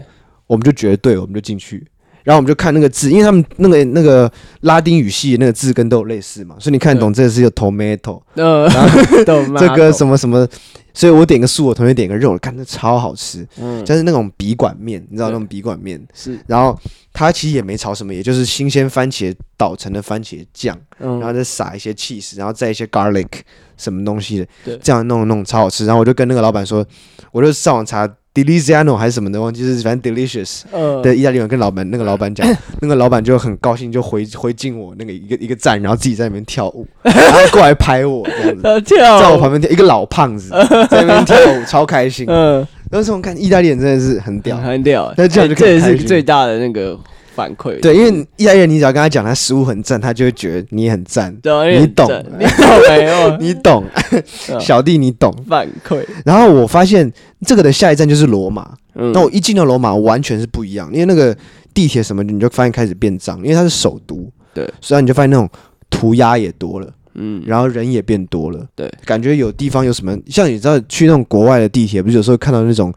[0.47, 1.85] 我们就觉得对，我们就进去。
[2.23, 8.67] 然后我们就看那个字，因为他们那个那个拉丁语系那个字跟都有类似嘛，所以你看懂这个是有 tomato，然后
[9.59, 10.49] 这个什么什么，
[10.95, 16.01] 所以我点个素，我同学点个肉，看那超好吃，嗯，就是那种笔管面，你知道那种笔管面。
[16.15, 16.79] 是，然后
[17.13, 23.29] 它其实也没炒什么，也就是新鲜番茄捣成的番茄酱，然后再撒一些 cheese，然后再一些 garlic
[23.77, 25.85] 什么东西的，对，这样弄弄超好吃。
[25.85, 26.87] 然后我就跟那个老板说，
[27.33, 28.09] 我就上网查。
[28.35, 30.63] Deliciano 还是什么的，忘记是反正 delicious
[31.03, 32.45] 的意大利文跟老板那个老板讲，
[32.83, 38.63] 那个老板就很高兴，就回回敬我那个一个一个赞，然后自己在那边跳舞， 然后过来拍我这样子，
[38.97, 40.51] 在我旁边跳，一个老胖子
[40.91, 42.27] 在那边跳舞，超开心。
[42.29, 46.99] 嗯，那时候看意大利人真的是很屌，很屌，那这样就这也是最大的那个。
[47.35, 51.35] 反馈对，因为意大利人，你只要跟他讲他食物很赞，他就会觉得你很赞。
[51.43, 53.37] 对，你懂，你懂没有？
[53.39, 53.85] 你懂，
[54.61, 55.35] 小弟你懂。
[55.49, 56.05] 反馈。
[56.25, 57.13] 然后我发现
[57.47, 58.75] 这个的下一站就是罗马。
[58.95, 61.37] 那我一进到罗马，完全是不一样，因为那个
[61.75, 64.31] 地铁什么，你就发现开始变脏，因为它是首都。
[64.55, 65.51] 对，所以你就发现那种
[65.91, 68.65] 涂鸦也多了，嗯，然后人也变多了。
[68.77, 72.95] 对，感觉有地方有什么，像你知道去那种国外的地铁，不是有时候看到那种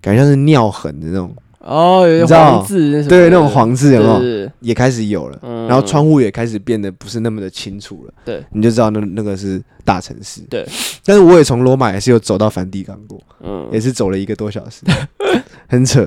[0.00, 1.30] 感觉像是尿痕的那种。
[1.66, 4.50] 哦，有黄字，对，那种黄字有没有？
[4.60, 8.12] 也开始有了，然后窗户也开始变得不是那么的清楚了。
[8.22, 10.42] 对，你就知道那那个是大城市。
[10.50, 10.66] 对，
[11.06, 14.82] 但是我也从罗马也是有走到梵蒂冈过，嗯，也是走了一个多小时，
[15.66, 16.06] 很扯。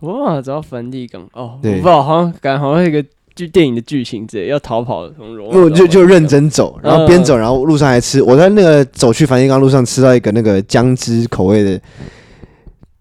[0.00, 3.04] 哇，走到梵蒂冈哦，对，不好像感觉好像一个
[3.34, 5.60] 剧电影的剧情之类，要逃跑从罗马。
[5.60, 8.22] 我就就认真走，然后边走，然后路上还吃。
[8.22, 11.78] 我在那个走去梵蒂冈路上吃到一个那个姜汁口味的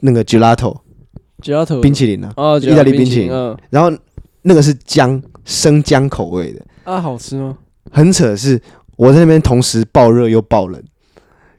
[0.01, 0.75] 那个 gelato。
[1.81, 2.31] 冰淇淋呢？
[2.37, 3.31] 哦，意大利冰淇淋。
[3.31, 3.91] 嗯，然后
[4.43, 6.61] 那个是姜生姜口味的。
[6.83, 7.57] 啊，好吃吗？
[7.91, 8.59] 很扯的是，
[8.97, 10.81] 我在那边同时爆热又爆冷，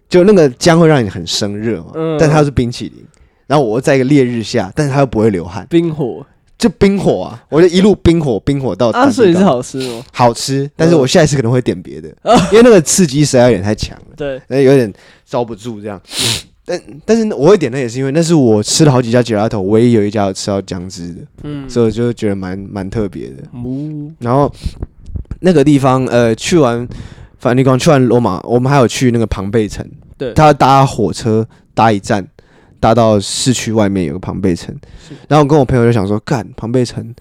[0.09, 3.05] 就那个姜会让你很生热嘛，嗯，但它又是冰淇淋，
[3.47, 6.25] 然后我在一个烈日下，但是它又不会流汗，冰火。
[6.59, 10.03] 就冰火啊，我就一路冰火冰火到啊，所以是好吃吗？
[10.11, 12.09] 好吃，但是我下一次可能会点别的，
[12.51, 14.91] 因为那个刺激实在有点太强了， 对，有点
[15.27, 16.01] 遭不住这样。
[16.69, 23.45] 但但是我会点那也是因为那是我吃了好几家吉拉头，唯一有一家有吃到姜汁的，嗯，所以我就觉得蛮蛮特别的。
[23.55, 24.53] 嗯，然后
[25.41, 26.85] 那个地方呃，去完
[27.39, 29.89] 梵蒂冈，去完罗马，我们还有去那个庞贝城。
[30.19, 32.27] 对，他搭火车搭一站，
[32.81, 34.75] 搭到市区外面有个庞贝城。
[35.09, 37.15] 是然后我跟我朋友就想说，干庞贝城，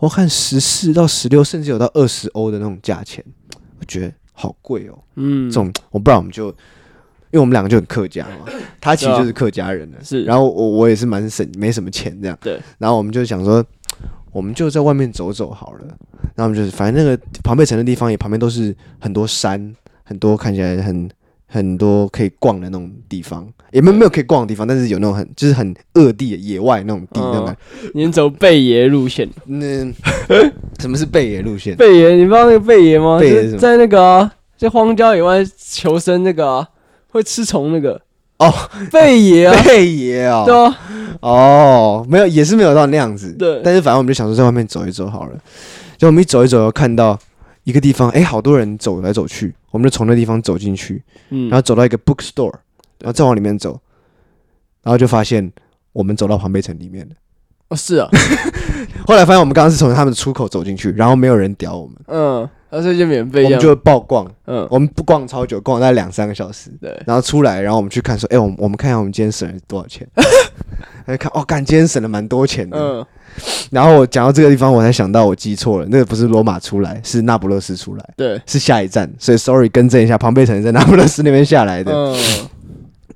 [0.00, 3.24] 我看十四到十六，甚至有到二十欧的那种价钱，
[3.78, 4.98] 我觉得好贵哦。
[5.14, 6.52] 嗯，这种我不然，我们就。
[7.30, 10.24] 因为我们两个就很客家嘛， 他其实就是客家人了，是。
[10.24, 12.36] 然后我我也是蛮省，没什么钱这样。
[12.40, 12.58] 对。
[12.78, 13.62] 然后我们就想说，
[14.32, 15.80] 我们就在外面走走好了。
[16.34, 21.08] 然后我们就是，反正那个庞贝城的地方也旁边都是很多山，很多看起来很
[21.46, 27.54] 很多可以逛的那种地方，也没有没有可以逛的地方，但是有那种很就是很恶地的野外那种地那种。
[27.92, 29.28] 你走贝爷路线？
[29.44, 29.66] 那
[30.80, 31.76] 什么是贝爷路线？
[31.76, 33.18] 贝爷，你不知道那个贝爷吗？
[33.18, 33.56] 贝爷？
[33.56, 36.66] 在那个在荒郊野外求生那个。
[37.08, 38.00] 会吃虫那个。
[38.38, 38.54] 哦，
[38.92, 40.78] 贝爷啊，贝爷啊，对啊，
[41.20, 45.36] 哦，没有，也是没有到那样子，对，但是反正我们就想说在外面走一走好了，
[45.96, 47.18] 就我们一走一走，又看到
[47.64, 52.52] 一个地方，哎，好多人走来走去，我们就从那地方走进去，嗯，然后走到一个 bookstore，
[53.00, 53.76] 然后再往里面走，
[54.84, 55.52] 然后就发现
[55.92, 57.14] 我们走到庞贝城里面了。
[57.70, 58.08] 哦，是啊。
[59.04, 61.96] 后来发现我们刚刚是从他们的出口走进去，然后没有人屌我们。
[62.06, 64.30] 嗯，而且就免费，我们就爆逛。
[64.46, 66.70] 嗯，我们不逛超久，逛了大概两三个小时。
[66.80, 70.06] 对，然后出来，然后我们去看说，哎，我我们看一下我们今天省了多少钱。
[71.06, 72.78] 来看，哦，干，今天省了蛮多钱的。
[72.78, 73.06] 嗯。
[73.70, 78.04] 然后我讲到这个地方，我才想到我记错了，那个不是罗马出来，是那不勒斯出来。
[78.16, 81.92] 对，是下一站，所以 sorry，更正一下，庞贝城在那不勒斯那边下来的。
[81.92, 82.16] 嗯。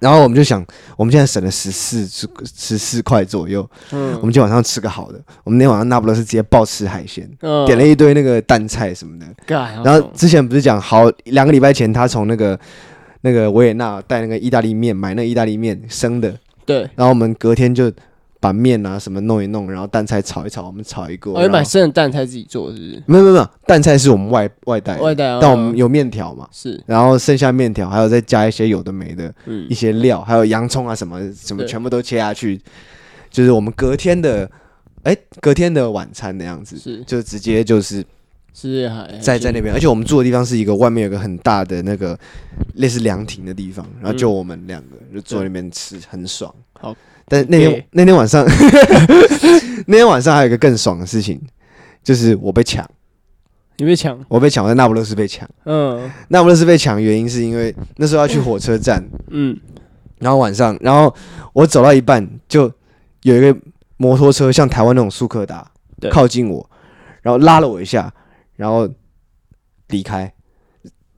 [0.03, 0.63] 然后我们就想，
[0.97, 2.05] 我们现在省了十四
[2.55, 5.21] 十四块左右，嗯，我们今天晚上吃个好的。
[5.45, 9.27] 我们那天晚上那不勒斯直接暴吃海鲜，嗯，点了一堆那个蛋菜什么的。
[9.85, 12.59] 然后之前不是讲好两个礼拜前他从那个
[13.21, 16.37] 那个维也纳带那个意大利面买那个意大利面生的，
[16.67, 16.81] 对。
[16.97, 17.91] 然后我们隔天就。
[18.43, 21.31] 把面啊什么弄一弄，然后蛋菜炒一炒，我们炒一个。
[21.31, 23.03] 我买生的蛋菜自己做，是不是？
[23.07, 25.39] 没有没有没有，蛋菜是我们外外带，外带。
[25.41, 26.49] 但我们有面条嘛？
[26.51, 26.83] 是。
[26.85, 32.61] 然后剩下面条，还有再加一些有的没的，嗯一些料，还有洋葱啊什么什么，全部都切下去，
[33.31, 34.51] 就是我们隔天的，
[35.05, 38.05] 哎，隔天的晚餐的样子，是，就直接就是，
[38.53, 42.19] 是在在那边，而且我们住的地方是一个外面有个很大的那个
[42.75, 46.53] 类似凉亭的地方，然后就我们两个就坐那边吃，很爽。
[46.73, 46.93] 好。
[47.33, 48.45] 但那天那天晚上，
[49.89, 51.41] 那天晚上还有一个更爽的事情，
[52.05, 52.87] 就是我被抢。
[53.79, 54.23] 你被抢？
[54.29, 55.49] 我被抢，我在那不勒斯被抢。
[55.65, 59.03] 嗯，那不勒斯被抢原因是因为那时候要去火车站。
[59.31, 59.59] 嗯，
[60.19, 61.13] 然后晚上，然后
[61.55, 62.71] 我走到一半，就
[63.23, 63.57] 有一个
[63.97, 65.67] 摩托车像台湾那种速克达
[66.11, 66.69] 靠近我，
[67.23, 68.13] 然后拉了我一下，
[68.57, 68.87] 然后
[69.89, 70.31] 离开。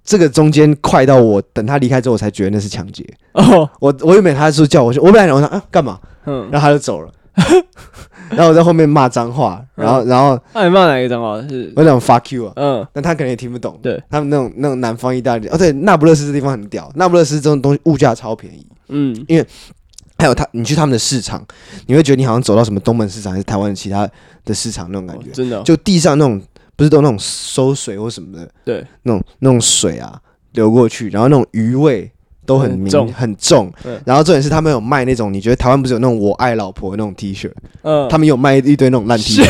[0.04, 3.04] 这个中间快到我等他离开之后，我才觉得那是抢劫。
[3.32, 5.98] 哦，我我以为他是叫我去，我本来想我说啊干嘛？
[6.26, 7.10] 嗯，然后他就走了。
[8.30, 11.40] 然后我在后面骂脏话，然后然后那你骂哪一个脏话？
[11.48, 12.52] 是我讲 fuck you 啊。
[12.56, 13.78] 嗯，但他可能也听不懂。
[13.82, 18.66] 对，他们那种那种南方意大利哦，对，那不勒斯这地方很屌，那不勒斯这种东西物价超便宜。
[18.88, 19.46] 嗯，因为
[20.16, 21.44] 还有他，你去他们的市场，
[21.86, 24.08] 你会觉得你好像走到什么东门市场还是台湾的其他
[24.44, 25.30] 的市场那种感觉。
[25.30, 26.40] 真的，就地上那种。
[26.76, 30.18] 不是都那种收水或什么的，对，那种那种水啊
[30.52, 32.10] 流过去，然后那种鱼味
[32.46, 33.72] 都很明很重，
[34.04, 37.50] 然后重点是他们有卖那种，你觉得台湾不是有那种我爱老婆的那种 T 恤，
[37.82, 39.48] 嗯，他们有卖一堆那种烂 T 恤，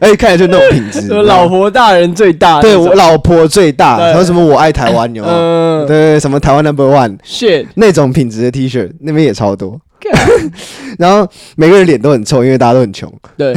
[0.00, 9.80] 而且 看起来就那种品质， 老婆大人最大，对我老婆最大，然后什么我爱台湾有，嗯，对，什么台湾 Number One，shit，那种品质的 T 恤那边也超多。
[10.98, 13.12] 然后每个人脸都很臭，因为大家都很穷。
[13.36, 13.54] 对，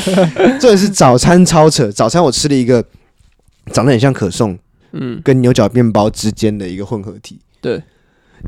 [0.58, 1.90] 重点是早餐超扯。
[1.90, 2.84] 早餐我吃了一个
[3.72, 4.58] 长得很像可颂，
[4.92, 7.40] 嗯，跟牛角面包之间的一个混合体。
[7.60, 7.82] 对，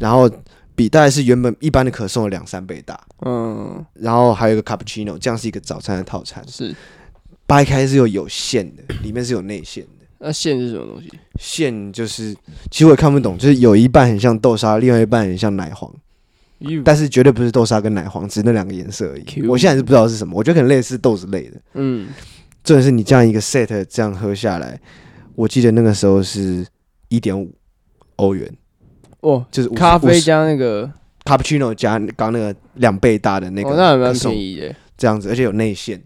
[0.01, 0.31] 然后
[0.75, 2.99] 比大概是原本一般的可颂的两三倍大。
[3.25, 6.45] 嗯，然后还有一个 cappuccino，这样是一个早餐的套餐。
[6.49, 6.75] 是，
[7.47, 10.07] 掰开是有有馅的，里面是有内馅的。
[10.21, 11.13] 那馅是什么东西？
[11.39, 12.35] 馅就是，
[12.71, 15.93] 其实我也看不懂，就是有一半很像豆沙，另外一半很像奶黄。
[16.85, 19.47] 但是绝对不是豆沙跟奶黄，只是那两个颜色而已。
[19.47, 21.61] 我现在是不知道是什么，我觉得可能类似豆子类的。
[21.75, 22.09] 嗯，
[22.63, 24.81] 重点是你这样一个 set 这样喝下来，
[25.35, 26.67] 我记得那个时候是
[27.09, 27.53] 一点五
[28.17, 28.51] 欧元。
[29.21, 30.91] 哦，就是咖啡加那个
[31.25, 34.75] cappuccino 加刚那个两倍大的那个，哦，那还蛮便宜的。
[34.97, 36.03] 这样子，而且有内馅，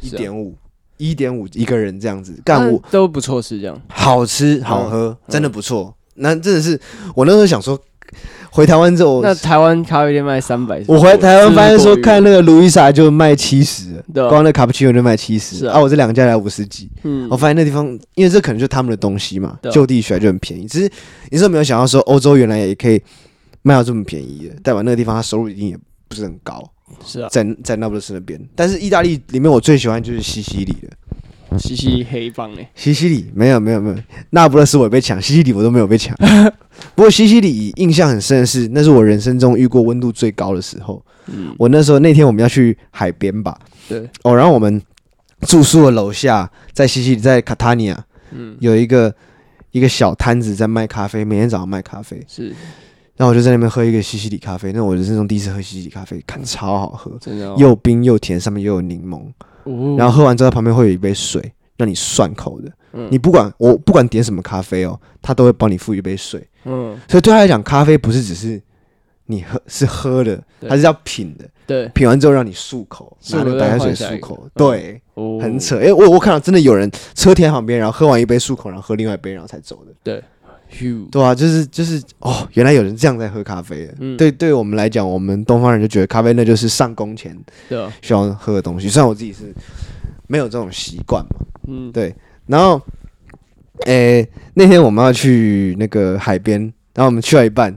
[0.00, 0.56] 一点五，
[0.96, 5.94] 一点五一个人这样子，干我都不错是，这样好吃好喝，嗯、真的不错。
[6.14, 6.80] 嗯、那真的是
[7.14, 7.80] 我那时候想说。
[8.52, 10.82] 回台湾之后，那台湾咖啡店卖三百。
[10.86, 16.90] 我回台湾发现说，看那个路易莎就卖七十，光那卡布奇诺就卖七十，啊，我这两家才五十几。
[17.02, 20.66] 嗯，我发现那地方，因为这可能就是他们的东西嘛，就地取材就很便宜。
[20.66, 20.90] 只是
[21.30, 23.00] 你是没有想到说，欧洲原来也可以
[23.62, 26.62] 卖到这么便宜的，代表那个地方它收入一定也不是很高。
[27.06, 31.58] 是啊，在在那不勒斯那边，但是意大利里面我最喜欢就是西西里的。
[31.58, 33.96] 西西里黑帮哎，西西里没有没有没有，
[34.30, 36.16] 那不勒斯我也被抢，西西里我都没有被抢。
[36.94, 41.02] 不过西西里印象很深的是，那是我人生中遇过温度最高的时候。
[41.26, 43.56] 嗯，我那时候那天我们要去海边吧？
[43.88, 44.08] 对。
[44.22, 44.80] 哦，然后我们
[45.42, 49.14] 住宿的楼下在西西里，在卡塔尼亚，嗯，有一个
[49.70, 52.20] 一个小摊子在卖咖啡，每天早上卖咖啡。
[52.26, 52.54] 是。
[53.16, 59.22] 然后我就在那边喝一个西西里咖啡，那我人生中第一次喝西西里咖啡，看超好喝，真的，又冰又甜，上面又有柠檬。
[59.96, 61.52] 然后喝完之后，旁边会有一杯水
[61.82, 62.70] 让你涮口的。
[62.92, 66.46] 嗯，你不管我不管点什么咖啡哦，他都会帮你付一杯水。
[66.64, 68.60] 嗯，所以对他来讲，咖啡不是只是
[69.26, 71.48] 你喝是喝的，它是要品的。
[71.66, 74.46] 对，品完之后让你漱口，拿那个白开水漱口。
[74.54, 75.00] 对，
[75.40, 75.78] 很扯。
[75.78, 79.92] 哎，我我看到真的有人车停旁边，然后喝完一杯漱口，然后喝另外一杯，然后才走的。
[80.02, 80.22] 对，
[81.10, 83.94] 对啊，就是就是哦，原来有人这样在喝咖啡的。
[84.00, 87.36] 嗯，对，对我们来讲，我们东方人就觉得咖啡那就是上工前
[88.02, 88.88] 需要喝的东西。
[88.88, 89.54] 虽然我自己是
[90.32, 91.36] 没有这种习惯嘛。
[91.68, 92.14] 嗯，对。
[92.46, 92.80] 然后，
[93.84, 96.58] 诶、欸，那天我们要去那个海边，
[96.94, 97.76] 然后我们去了一半，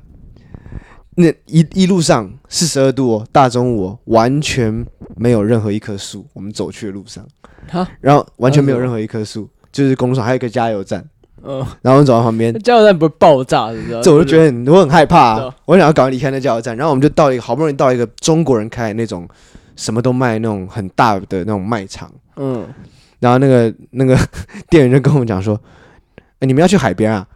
[1.16, 4.86] 那一一路上四十二度哦，大中午哦，完全
[5.18, 6.26] 没有任何一棵树。
[6.32, 7.28] 我们走去的路上，
[7.70, 11.04] 哈然后完全没有任何一棵树，就是公路上还有一个加油站。
[11.44, 14.02] 嗯，然后我们走到旁边，加油站不会爆炸，是不是？
[14.02, 16.76] 这我就觉得很我很害怕、啊，我想要赶快离开那加油站。
[16.78, 19.28] 然后我们就到一个好不容易到一个中国人开的那种
[19.76, 22.10] 什么都卖那种很大的那种卖场。
[22.38, 22.68] 嗯，
[23.20, 24.18] 然后那个那个
[24.70, 25.60] 店员就跟我们讲说
[26.40, 27.28] ：“哎，你们要去海边啊？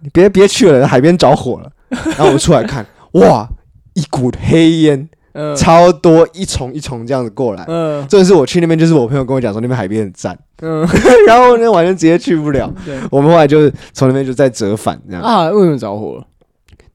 [0.00, 3.48] 你 别别去了，海边着火了。”然后我们出来看， 哇，
[3.94, 5.08] 一股黑烟。
[5.38, 10.80] 嗯、超多一重一重这样子过来，嗯，这是我去那边，就是我朋友跟我讲说那边海边很赞，嗯，
[11.26, 16.24] 然后呢，完全直接去不了，对，我们后来就是从那边就再折返这样啊，为什么着火了？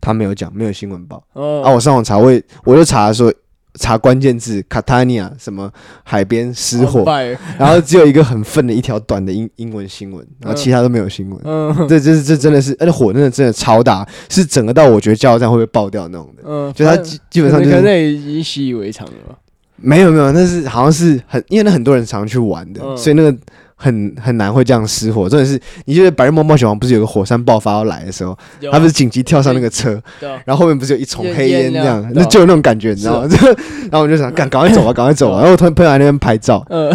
[0.02, 3.32] 他没有讲，没有新闻报，哦、啊，我上网查，我也我就查说。
[3.76, 5.72] 查关键字卡塔尼亚什么
[6.04, 7.06] 海边失火，
[7.58, 11.40] 然后只有一个很愤的一条短的英英文新闻，然后其他都没有新闻。
[11.44, 16.44] 嗯，这这这真的是，而且火真的真的超大，是整个到我觉得加油站会不会爆掉那种的。
[16.46, 19.36] 嗯，就他基基本上就是那已经习以为常了吧？
[19.78, 23.36] 没有没有，那是好像是很因为那很多人常去玩的，所以那个。
[23.82, 28.38] 很很难会这样失火，真的是，你觉得《白日梦冒险王》不是有个火山爆发要来的时候，
[28.72, 30.00] 他不是紧急跳上那个车，
[30.46, 33.30] 然后后面不是有一丛黑烟这样，那就有那种感觉，你知道吗？
[33.90, 35.38] 然后我就想，赶赶快走啊，赶快走啊。
[35.38, 36.88] 然后我突然朋友 在那边拍照，嗯，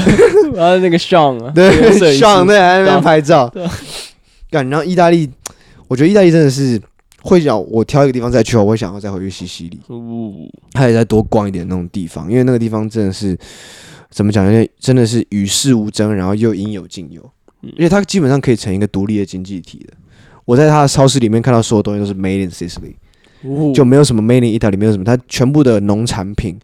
[0.54, 1.68] 然后那个 Sean 啊，对
[2.16, 3.52] ，Sean 在那边拍照，
[4.48, 5.28] 干，然后意大利，
[5.88, 6.80] 我觉得意大利真的是
[7.22, 9.80] 会想我挑一个地方再去，我会想要再回去西西里，
[10.74, 13.36] 还得再多逛一点那种地方，因为那个地方真的是。
[14.10, 14.46] 怎么讲？
[14.46, 17.22] 因为真的是与世无争，然后又应有尽有，
[17.60, 19.92] 因为它基本上可以成一个独立的经济体的。
[20.44, 22.94] 我在它的超市里面看到所有东西都是 Made in Sicily，
[23.74, 26.56] 就没有什么 Made in Italy，没有什么，它全部的农产品，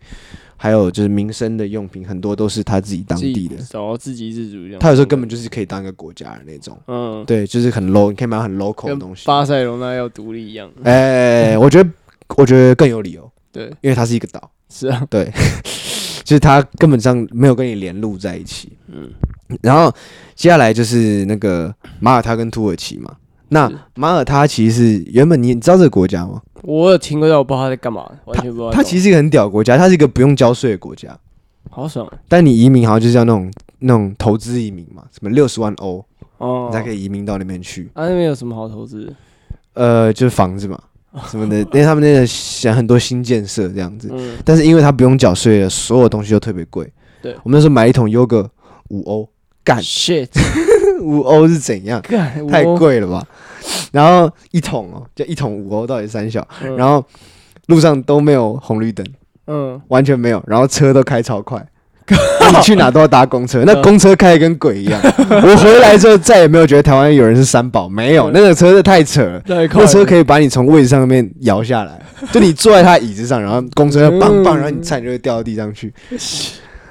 [0.56, 4.78] 还有就是民生的用品，很多都是他自己当地的，然后自给自足这样。
[4.78, 10.70] 他有时候根本就是可以当一个国家的那种，嗯，对，就是很 low，你可以买很 local 的东西，巴塞罗那要独立一样。
[10.84, 11.90] 哎，我觉得，
[12.36, 15.28] 我觉得更有理由，对，因为它是一个岛，是啊，对。
[16.32, 19.10] 就是他根本上没有跟你联路在一起，嗯，
[19.60, 19.92] 然后
[20.34, 21.70] 接下来就是那个
[22.00, 23.14] 马耳他跟土耳其嘛。
[23.50, 26.40] 那马耳他其实是原本你你知道这个国家吗？
[26.62, 28.70] 我有听过，但我不知道他在干嘛，完全不知道。
[28.70, 31.14] 他其实是一个很屌国家，它是一个不用交税的国家，
[31.68, 32.10] 好爽。
[32.28, 36.02] 但你移民好像就是要那种那种投资移民嘛，什么六十万欧
[36.38, 37.90] 哦，你才可以移民到那边去。
[37.92, 39.14] 啊，那边有什么好投资？
[39.74, 40.80] 呃，就是房子嘛。
[41.30, 46.90] 什么的，因为他们那个想很多新建设这样子，嗯、但是因为他不用缴税了，所有东西都特别贵。
[47.20, 48.50] 对，我们那时候买一桶优格
[48.88, 49.28] 五欧，
[49.62, 50.28] 干，shit，
[51.02, 52.00] 五欧是怎样？
[52.00, 53.26] 干，太贵了吧？
[53.92, 57.04] 然后一桶哦，就一桶五欧到底三小，嗯、然后
[57.66, 59.06] 路上都没有红绿灯，
[59.46, 61.64] 嗯，完全没有，然后车都开超快。
[62.52, 65.00] 你去哪都要搭公车，那公车开的跟鬼一样。
[65.02, 69.42] 我回来之后再也没有觉得台湾有人是三宝，没有，那个车是太扯了。
[69.46, 72.00] 那车可以把你从位置上面摇下来，
[72.30, 75.92] 就你坐在他椅子上，然后公车要棒棒，然后你差点就会掉到地上去。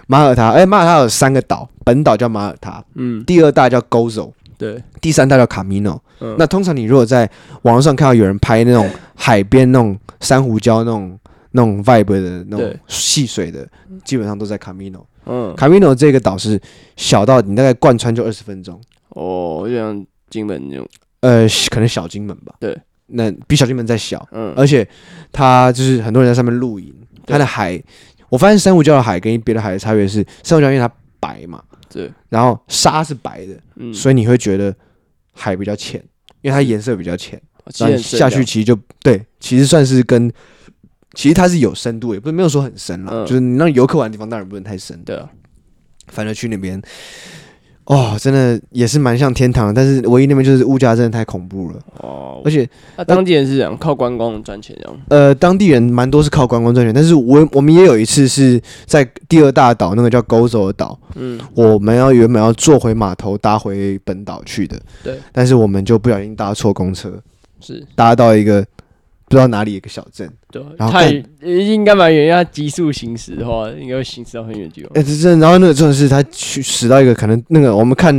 [0.07, 5.99] 马耳他，哎，马耳他有三个岛，本岛叫马耳他，嗯，第二大叫 Gozo，对，第三大叫 Camino。
[6.37, 7.29] 那通常你如果在
[7.63, 11.17] 网络上看到有人拍那种海边那种珊瑚礁那种。
[11.53, 13.67] 那种 vibe 的那种戏水的，
[14.05, 15.01] 基本上都在 Camino。
[15.25, 16.59] 嗯，Camino 这个岛是
[16.95, 18.79] 小到你大概贯穿就二十分钟。
[19.09, 20.87] 哦，就像金门那种。
[21.19, 22.55] 呃，可能小金门吧。
[22.59, 22.75] 对，
[23.07, 24.27] 那比小金门再小。
[24.31, 24.87] 嗯，而且
[25.31, 26.93] 它就是很多人在上面露营。
[27.27, 27.81] 它的海，
[28.29, 34.75] 我发现珊瑚礁的海跟别的海的差别是，珊瑚礁因为它白嘛，对，然后沙是白的，嗯，所以你会觉得
[35.33, 36.03] 海比较浅，
[36.41, 37.39] 因为它颜色比较浅，
[37.77, 40.31] 然后下去其实就对，其实算是跟。
[41.13, 44.97] 其实它是有深度，也不是没有说很深了，嗯、就是你让游客玩的地方当然不能太深。
[45.03, 45.29] 对啊，
[46.07, 46.81] 反正去那边，
[47.85, 51.79] 哦，真的也是蛮像天堂，但是唯一那边就是物价真的太恐怖了。
[51.97, 54.99] 哦，而且那当地人是这样靠观光赚钱这样。
[55.09, 67.21] 呃，当地人蛮多是靠观光赚钱，但是我我们也有一次是在第二大岛那个叫 Gozo 的岛，嗯，我们要原本要坐回码头搭回本岛去的，对，但是我们就不小心搭错公车，
[67.59, 68.65] 是搭到一个。
[69.31, 71.09] 不知道哪里有个小镇，对，太
[71.41, 74.91] 应该蛮远，因为它急速行驶的话，应该会行驶到很远的地方。
[74.93, 78.13] 哎，这这，然后那个真的是他去驶到一个可能那个我们看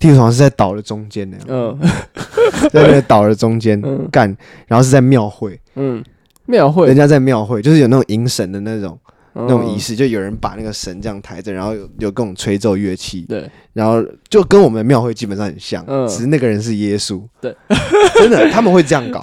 [0.00, 1.78] 地图好像是在岛的中间那样，嗯，
[2.72, 3.80] 在那个岛的中间
[4.10, 4.36] 干，
[4.66, 6.04] 然后是在庙会，嗯，
[6.46, 8.98] 庙会，人家在庙会，就是有那种迎神的那种。
[9.34, 17.56] 那种仪式，就有人把那个神这样抬着，然后有有各种吹奏乐器，对，然后就跟我们的庙会基本上很像，嗯，只是那个人是耶稣，对，
[18.16, 19.20] 真的他们会这样搞，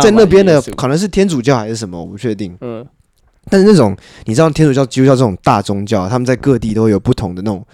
[0.00, 2.86] 在那边的可能是天主教还是什么，我不确定，嗯，
[3.50, 3.96] 但是那种
[4.26, 7.66] 你知道天主教、基督教这种大宗教，他们在各地都会有不同的那种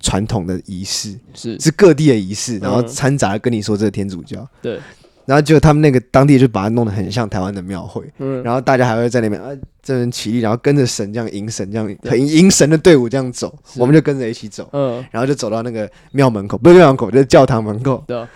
[0.00, 1.58] 传统的仪式，是。
[1.60, 4.80] 是各地的仪式，然后掺杂跟你说这个天主教，对。
[5.28, 9.50] 然后就他们那个当地就把它弄得很像台湾的庙会，嗯，然后大家还会在那边啊，
[9.82, 18.26] 这人起立，然后跟着神这样迎神这样很迎神的队伍这样走，我们就跟着一起走，嗯，然后就走到那个庙门口，不是庙门口，就是教堂门口，对。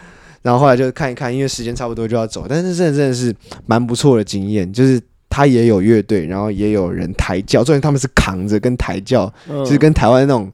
[0.43, 3.35] 然后后来就看一看，因为时间差不多就要走，但是真的真的是
[3.65, 10.53] 蛮不错的经验，就是他也有乐队，然后也有人抬轿，重点他们是扛着跟抬轿，就是跟台湾那种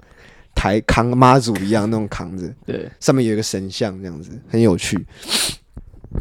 [0.54, 5.04] 抬扛妈祖一样那种扛着，对，上面有一个神像这样子，很有趣。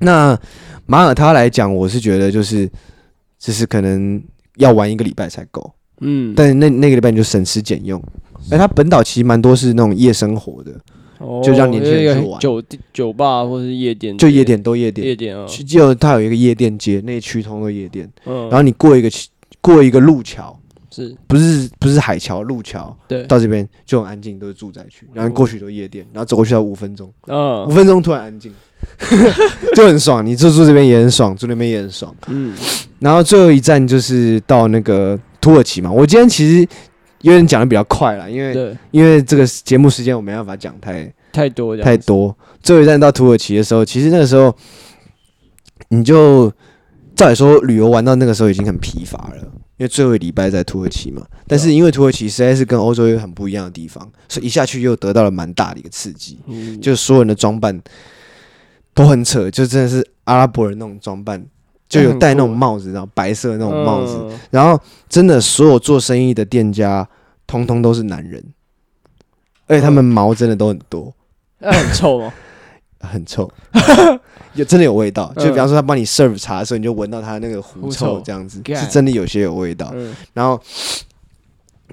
[0.02, 0.38] 那
[0.86, 2.70] 马耳他来讲，我是觉得就是，
[3.40, 4.22] 就是可能
[4.58, 8.02] 要玩一个礼拜才够，嗯，但是那那个礼拜你就省吃俭用。
[8.52, 10.72] 哎，它本岛其实蛮多是那种夜生活的，
[11.18, 12.40] 哦、就让年轻人去玩。
[12.40, 12.64] 酒
[12.94, 19.10] 酒吧或是夜店，就夜店都夜店，夜店啊，就它有一个夜店街，那区通的夜店，嗯，然后你过一个
[19.60, 20.58] 过一个路桥，
[20.90, 21.14] 是。
[21.28, 22.96] 不是不是海桥路桥？
[23.08, 28.54] 对，到这边就很安静，都是住宅区，然后过去都夜店，然后走过去要五分钟，嗯，五分钟突然安静。
[29.76, 32.14] 就很爽，你住住这边也很爽，住那边也很爽。
[32.28, 32.54] 嗯，
[33.00, 35.92] 然后最后一站就是到那个土耳其嘛。
[35.92, 36.68] 我今天其实
[37.22, 42.36] 有点讲的比较快了，因为因为这个节目时间我没办法讲太太多太多。
[42.64, 44.54] 最后一站到土耳其的时候，其实那个时候
[45.90, 46.52] 你就
[47.16, 49.44] 照理说旅游玩到那个时候已经很疲乏了，
[49.78, 51.22] 因为最后一礼拜在土耳其嘛。
[51.48, 57.80] 但是因为土耳其实在是跟欧洲有很不一样的地方，所以一下去又得到了蛮大的一个刺激，嗯、就是所有人的装扮。
[58.98, 61.46] 都很扯，就真的是阿拉伯人那种装扮，
[61.88, 67.08] 就有戴那种帽子，然后白色的那种帽子，嗯、然后真的所有做生意的店家，
[67.46, 68.44] 通通都是男人，
[69.68, 71.14] 而且他们毛真的都很多，
[71.60, 72.34] 嗯、 很臭吗？
[73.00, 73.48] 很臭，
[74.56, 75.32] 有真的有味道。
[75.38, 79.92] 就比方说他帮你 serve 茶的时候，你就闻到他那个狐臭，这样子是真的有些有味道。
[79.94, 80.60] 嗯、然后，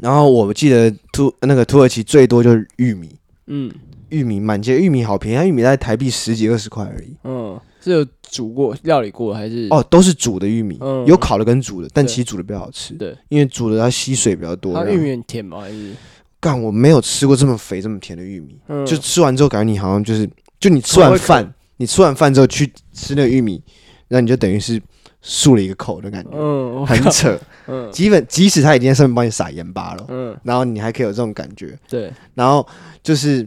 [0.01, 3.15] 然后我记得土那个土耳其最多就是玉米，
[3.49, 3.71] 嗯。
[4.15, 7.17] 玉米满街，玉米好便宜，它玉米在台币十几二十块而已。
[7.25, 9.67] 嗯，是有煮过、料理过还是？
[9.71, 12.95] 哦，都是煮的玉米，嗯、有烤的跟煮的，但其实煮的比较好吃。
[12.95, 14.73] 对，因为煮的它吸水比较多。
[14.73, 15.61] 它玉米很甜吗？
[15.61, 15.93] 还是？
[16.41, 18.57] 干，我没有吃过这么肥、这么甜的玉米。
[18.69, 20.29] 嗯、就吃完之后，感觉你好像就是，
[20.61, 23.63] 就你吃完饭，你吃完饭之后去吃那个玉米，
[24.09, 24.81] 然后你就等于是
[25.23, 26.31] 漱了一个口的感觉。
[26.35, 27.39] 嗯，很扯。
[27.67, 31.79] 嗯，基本即使他已经在上面帮你撒盐巴了，嗯，然后你还可以有这种感觉。
[31.89, 32.67] 对，然后
[33.03, 33.47] 就是。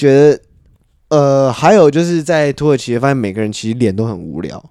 [0.00, 0.40] 觉得，
[1.08, 4.62] 呃，还有就是在土耳其发现每个人其实脸都很无聊，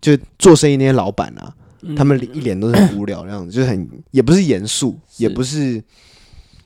[0.00, 5.82] 就做生意那些老板啊，嗯、他们一脸都是很无聊那样子，就是很也不是严肃，也不是。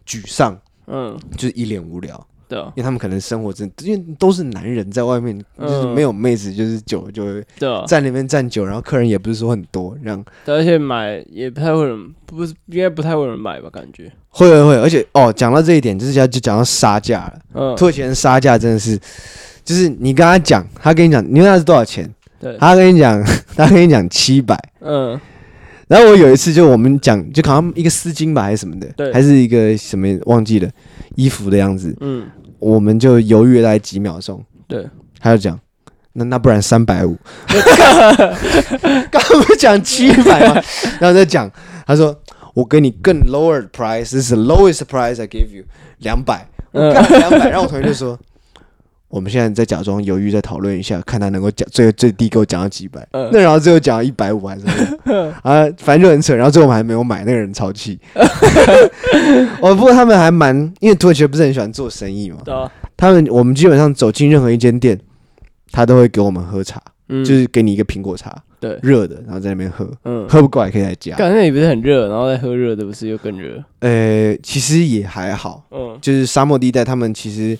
[0.06, 0.58] 沮丧，
[0.88, 2.26] 嗯，就是一脸无聊。
[2.50, 7.44] 对，因为他们可能生活真，因为都是男人在外面，就是没有妹子，就是久了就会
[7.86, 13.70] 在那边站久，然后客人也不是说很多这样，而且买也不太会人，不是应该不太会有人买吧？
[13.70, 17.38] 感觉会会会，而且哦，讲到这一点，就是要就讲到杀价了。
[17.54, 18.98] 嗯，土耳其人杀价真的是，
[19.64, 22.12] 就是你跟他讲，他跟你讲，你问他是多少钱？
[22.40, 23.22] 对，他跟你讲，
[23.54, 24.58] 他跟你讲七百。
[24.80, 25.20] 嗯，
[25.86, 30.68] 然后我有一次就我们讲，就好像一个丝巾吧，还是什么的，对，还是一个什么忘记了
[31.14, 31.96] 衣服的样子。
[32.00, 32.26] 嗯。
[32.60, 34.88] 我们就犹豫了几秒钟，对，
[35.18, 35.58] 他就讲，
[36.12, 37.16] 那那不然三百五，
[39.10, 40.62] 刚刚不是讲七百吗？
[41.00, 41.50] 然后再讲，
[41.86, 42.14] 他说
[42.54, 45.64] 我给你更 lower price，this is the lowest price I give you，
[45.98, 48.18] 两百，两百，然后我同学就说。
[49.10, 53.04] 我们现在在假装犹豫，再讨论一下，看他能够讲最最低给我讲到几百。
[53.10, 54.64] 嗯、那然后最后讲到一百五还是？
[55.42, 56.32] 啊，反正就很扯。
[56.36, 57.98] 然后最后我们还没有买，那个人超气。
[59.60, 62.38] 哦，不过他们还蛮，因为土耳其不是很喜欢做生意嘛。
[62.96, 64.96] 他们我们基本上走进任何一间店，
[65.72, 69.90] 他都会给我们喝茶，嗯、就是给你一个苹果茶，对，热的，然后在那边喝。
[70.04, 70.24] 嗯。
[70.28, 71.16] 喝不过来可以再加。
[71.16, 73.60] 感觉也不是很热，然后再喝热的，不是又更热？
[73.80, 75.64] 呃，其实也还好。
[75.72, 75.98] 嗯。
[76.00, 77.58] 就是沙漠地带，他们其实。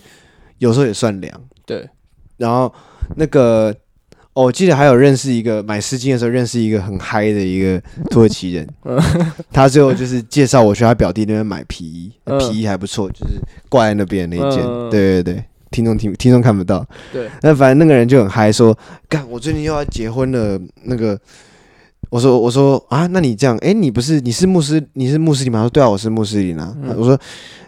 [0.61, 1.89] 有时候也算凉，对。
[2.37, 2.71] 然后
[3.15, 3.75] 那个，
[4.33, 7.81] 哦，我记得还有认识一个买丝巾的时候认识一个很嗨的一个
[8.11, 8.67] 土耳其人，
[9.51, 14.63] 他最后就是介绍我去他表弟那边买皮衣，皮衣还不错，就是挂在那边那一件。
[14.91, 16.85] 对对对，听众听听众看不到。
[17.11, 17.27] 对。
[17.41, 18.77] 那反正那个人就很嗨，说
[19.09, 21.19] ：“干，我最近又要结婚了。”那个，
[22.11, 27.19] 我说：“我说啊，那你这样，哎，你不是你是穆斯你是穆斯林吗？”他说：“对啊，我是穆斯林啊。”我说。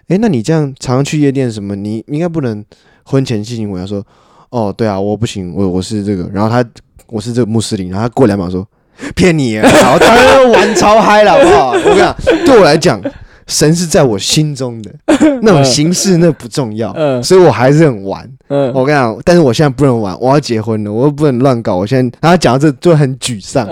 [0.07, 1.75] 哎，那你这样常常去夜店什么？
[1.75, 2.63] 你应该不能
[3.03, 3.79] 婚前性行为。
[3.79, 4.05] 他说
[4.51, 6.63] ：“哦，对啊，我不行，我我是这个。”然后他
[7.07, 8.67] 我是这个穆斯林，然后他过两秒说
[9.15, 11.71] ：“骗你啊！”然后当然 玩超嗨了，好不好？
[11.77, 13.01] 我跟你讲，对我来讲，
[13.47, 14.91] 神是在我心中的
[15.41, 18.29] 那种形式，那不重要，所以我还是很玩。
[18.73, 21.75] 我跟你讲，但是我现在不能玩，我要结婚了，我又不能乱搞。
[21.75, 23.67] 我现在，他讲到这就很沮丧。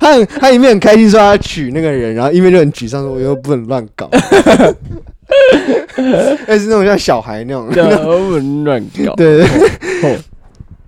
[0.00, 4.08] 他他一面很开心说他娶那个人，然后一面就很沮丧说我又不能乱搞。
[6.46, 7.68] 但是那种像小孩那种，
[8.64, 9.14] 乱搞。
[9.14, 10.18] 对对。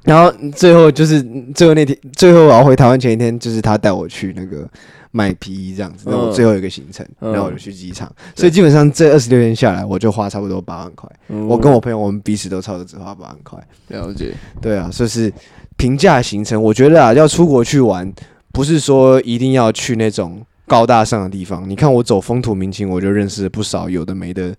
[0.02, 1.22] 然后最后就是
[1.54, 4.66] 最后那天，最后我要回台湾前一天，就是他带我去那个
[5.10, 6.08] 买皮衣这样子。
[6.10, 8.10] 然后最后一个行程，然后我就去机场。
[8.34, 11.08] 所以基本上这二十六天下来，我就花差不多八万块。
[11.46, 13.58] 我跟我朋友，我们彼此都差不多只花八万块。
[13.88, 14.32] 了解。
[14.60, 15.30] 对啊，所以是
[15.76, 16.60] 平价行程。
[16.60, 18.10] 我觉得啊，要出国去玩，
[18.52, 20.40] 不是说一定要去那种。
[20.70, 24.54] 高大上的地方，你看我走风土民情，我就认识了不少有的没的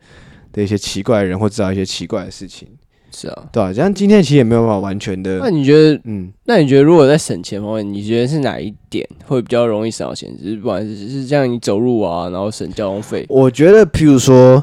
[0.52, 2.68] 的一些奇怪的人，或知道一些奇怪的事情。
[3.14, 5.40] 是啊，对啊，像今天其实也没有办法完全的。
[5.40, 10.30] 那你觉得，嗯，那你觉得如果在省钱方面，你觉得是哪一点会比较容易省到钱？
[10.38, 13.26] 就是不管是是这样，你走路啊，然后省交通费。
[13.30, 14.62] 我觉得，譬如说，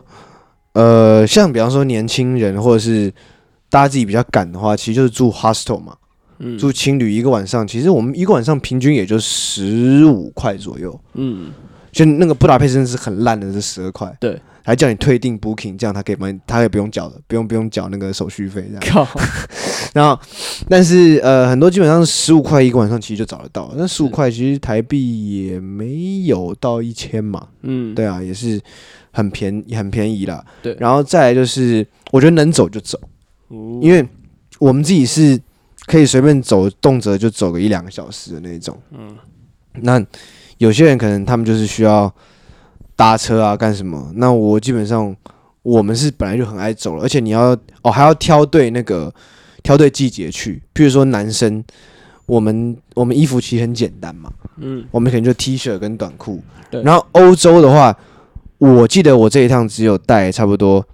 [0.74, 3.10] 呃，像比方说年轻人，或者是
[3.70, 5.94] 大家自己比较赶的话，其实就是住 hostel 嘛。
[6.58, 10.98] 住青旅一个晚上，其实我们一个晚上平均也就十五块左右。
[11.14, 11.50] 嗯，
[11.90, 14.16] 就那个布达佩斯是很烂的，是十二块。
[14.20, 19.08] 对，还叫你退订 booking，这样他可以帮你，他也不用缴了，不用不用缴那个手续费这样。
[19.94, 20.20] 然后，
[20.68, 27.48] 但是呃，很多基本上十五块一个晚上其实就找得到，那十五块其实台币也没有到一千嘛。
[27.62, 28.60] 嗯，对啊，也是
[29.10, 30.44] 很便宜很便宜啦。
[30.62, 33.00] 对，然后再来就是，我觉得能走就走，
[33.80, 34.06] 因为
[34.60, 35.40] 我们自己是。
[35.88, 38.78] 可以随便走，动辄就走个一两个小时的那种。
[38.90, 39.16] 嗯，
[39.80, 40.04] 那
[40.58, 42.12] 有些人可能他们就是需要
[42.94, 44.12] 搭车啊，干什么？
[44.16, 45.16] 那我基本上
[45.62, 49.12] 我们是本来就很爱走了，而且你要哦还要挑对那个
[49.62, 50.62] 挑对季节去。
[50.74, 51.64] 譬如说男生，
[52.26, 56.42] 我们我们衣服其实很简单嘛，嗯，我们可能就 T 恤跟短裤。
[56.70, 57.96] 对，然后欧洲的话，
[58.58, 60.84] 我记得我这一趟只有带差不多。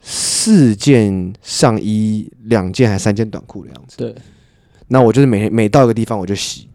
[0.00, 3.96] 四件上衣，两件还三件短裤的样子。
[3.96, 4.14] 对，
[4.86, 6.68] 那我就是每每到一个地方我就洗，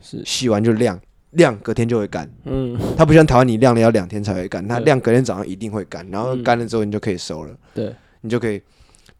[0.00, 0.98] 是洗完就晾，
[1.32, 2.28] 晾隔天就会干。
[2.44, 7.54] 嗯，它不像台湾你晾了要两天才会干，它晾隔天早上一定会干，然后干了之后你就可以收了。
[7.74, 8.60] 对，你就可以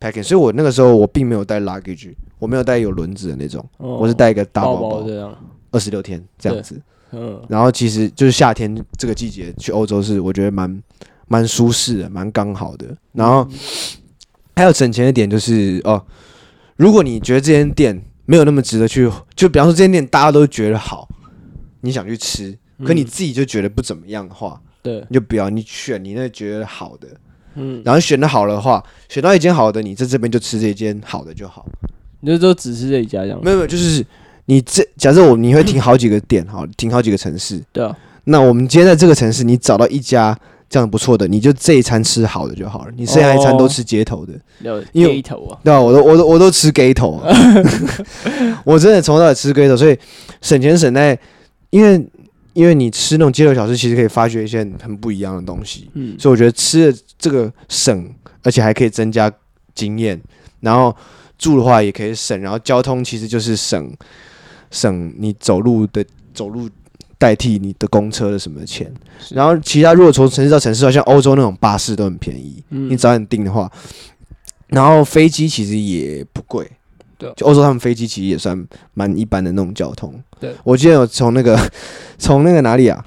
[0.01, 0.23] packing。
[0.23, 5.37] 所以我那个时候我并没有带 luggage，我没有带有轮子的那种，我是带一个大包包，这样
[5.71, 6.81] 二十六天这样子。
[7.13, 10.83] 嗯，然后其实就是夏天这个季节去欧洲是我觉得蛮。
[11.33, 12.87] 蛮舒适的，蛮刚好的。
[13.13, 13.49] 然后
[14.55, 16.05] 还有省钱的点就是哦，
[16.77, 21.09] 如果你觉得这间店没有那么值得去，就比方说这间店大家都觉得好，
[21.81, 22.55] 你想去吃，
[22.85, 27.09] 可你自己就觉得不怎么样的话，对，你就不要，你选你那觉得好的，
[27.55, 31.65] 嗯，然后选的好的话，选到一间好的，你在这边就吃这间好的就好。
[32.21, 33.41] 你就都只吃这一家这样？
[33.43, 34.05] 没有没有，就是
[34.45, 37.97] 你这假设我你会停好几个店，好停好几个城市，对啊。
[38.25, 40.39] 那我们今天在这个城市，你找到一家。
[40.73, 42.93] 这样不错的，你就这一餐吃好的就好了。
[42.97, 44.33] 你剩下一餐都吃街头的，
[44.93, 47.29] 因为头啊，对啊，我都我都我都吃街头啊。
[48.65, 49.95] 我真的从头到尾吃街头，所以
[50.41, 51.19] 省钱省在，
[51.69, 52.03] 因为
[52.55, 55.91] 因为你吃那种街头小吃，其实可以发掘一些很不一样的东西。
[55.93, 58.11] 嗯，所以我觉得吃的这个省，
[58.43, 59.31] 而且还可以增加
[59.75, 60.19] 经验。
[60.61, 60.97] 然后
[61.37, 63.93] 住的话也可以省，然后交通其实就是省
[64.71, 66.03] 省你走路的
[66.33, 66.67] 走路。
[67.23, 68.93] 代替你的公车的什么钱？
[69.31, 73.71] 然后其他如果从城市到城市，好像欧洲那种巴士都很便宜，你早点订的话。
[74.67, 76.69] 然后飞机其实也不贵，
[77.17, 80.13] 对，就欧洲他们飞机其实也算蛮一般的那种交通。
[80.41, 81.57] 对，我记得有从那个
[82.19, 83.05] 从那个哪里啊？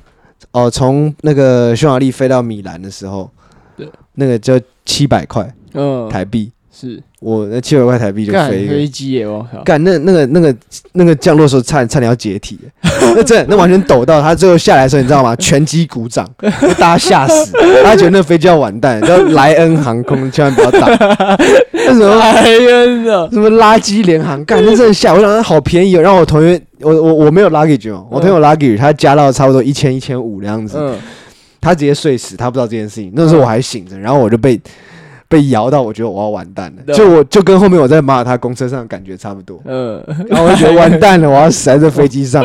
[0.51, 3.29] 哦，从那个匈牙利飞到米兰的时候，
[3.75, 6.53] 对，那个就七百块，嗯，台币。
[6.71, 9.27] 是我那七百块台币就飞飞机耶！
[9.27, 10.55] 我靠，干那那个那个
[10.93, 15.35] 那个降落的时候差点差点要解体，那 真的那完全抖到他最后下来的时候，你知道吗？
[15.37, 16.29] 全机鼓掌，
[16.77, 17.51] 大家吓死，
[17.83, 20.87] 他觉得那飞机要完蛋，叫莱恩航空，千万不要打。
[21.73, 25.11] 那什么莱恩的什么垃圾联航，干那真的吓！
[25.11, 30.77] 我想说好便宜哦，让我同学我我我没有 luggage 哦，我同学 luggage 他加到差不多一千一千五那样子，
[31.59, 33.11] 他直接睡死，他不知道这件事情。
[33.15, 34.61] 那时候我还醒着，然后我就被。
[35.35, 39.61] 被摇到，我觉得我要完蛋了，就我就跟后面我在马耳他公车上的感觉差不多。
[39.65, 42.41] 嗯，然后我就觉得完蛋了，我要死在这飞机上。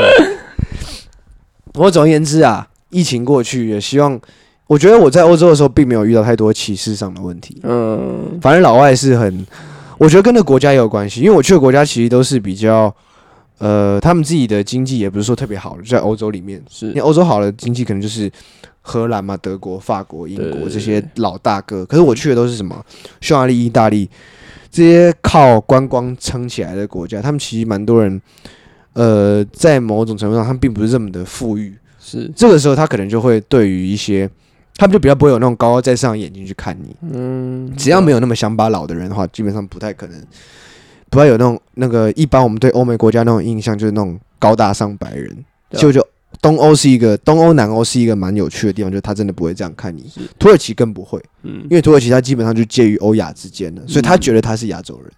[1.75, 4.21] 我总而言之啊，疫情过去，也希望
[4.67, 7.61] 我觉得我在欧洲的时候并没有遇到太多歧视上的问题。
[7.63, 9.47] 嗯，反正老外是很，
[9.97, 12.93] 我觉得跟那国家也有关系，因为我去的国家其实都是比较，
[13.59, 18.29] 呃，他们自己的经济也不是说特别好的，就在欧洲里面，是因为欧洲好的经济可能就是。
[18.83, 22.85] 荷兰嘛，德国、法国、英国这些老大哥，可是我去的都是什么？
[23.21, 24.09] 匈牙利、意大利
[24.71, 28.21] 这些靠观光撑起来的国家，他们其实蛮多人，
[28.95, 31.75] 呃，在某种程度上，他们并不是这么的富裕。
[32.01, 34.29] 是这个时候，他可能就会对于一些，
[34.77, 36.97] 他们就比较不会有那种高高在上的眼睛去看你。
[37.03, 40.19] 嗯，只要没有那么乡巴佬的人的话，基本上不太可能，
[41.11, 46.05] 不太有那种那个一般我们对欧美国家那种印象，就是那种高大上白人，就就。
[46.43, 50.11] 东欧是一个东欧南欧是一个蛮有趣的地方，就是他真的不会这样看你。
[50.39, 55.13] 土耳其更不会，嗯，因为土耳其他基本上就介于欧亚之间的，所以他觉得他是亚洲人。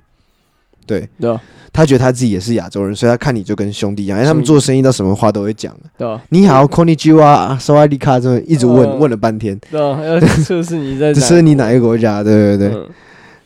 [0.85, 1.39] 对，对，
[1.73, 4.19] 他觉得他自己也是亚洲人，所以他看你就跟兄弟一样。
[4.19, 5.73] 因为他们做生意，到什么话都会讲。
[5.97, 9.57] 对，你好瓦迪卡，这么一直问问了半天。
[9.71, 12.21] 对，要测试你在，这是你哪一个国家？
[12.25, 12.87] 对对对，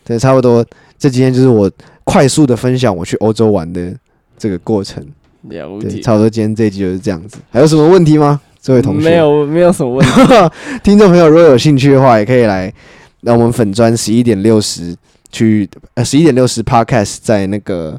[0.03, 0.65] 对，差不多。
[0.97, 1.71] 这今天就是我
[2.03, 3.93] 快速的分享我去欧洲玩的
[4.35, 5.05] 这个过程。
[5.43, 7.37] 了解，差不多今天这一集就是这样子。
[7.49, 8.39] 还有什么问题吗？
[8.61, 9.09] 这位同学？
[9.09, 10.11] 没有，没有什么问题。
[10.83, 12.73] 听众朋友如果有兴趣的话，也可以来
[13.21, 14.95] 让我们粉砖十一点六十
[15.31, 17.97] 去呃十一点六十 Podcast 在那个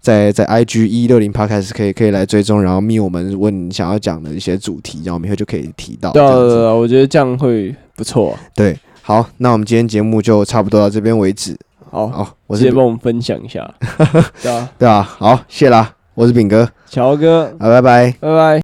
[0.00, 6.12] 在在 IG 一六零 Podcast 可以可以来追踪，然后密我们问你想要讲的一些主题，然后我们以后就可以提到。
[6.12, 8.38] 对对对，我觉得这样会不错。
[8.54, 11.56] 对，好，那我们今天节目就差不多到这边为止。
[11.90, 13.68] 好，好，我直接帮我们分享一下。
[14.40, 15.94] 对啊，对啊，好，谢啦。
[16.14, 18.58] 我是炳哥，乔哥，好，拜拜，拜拜。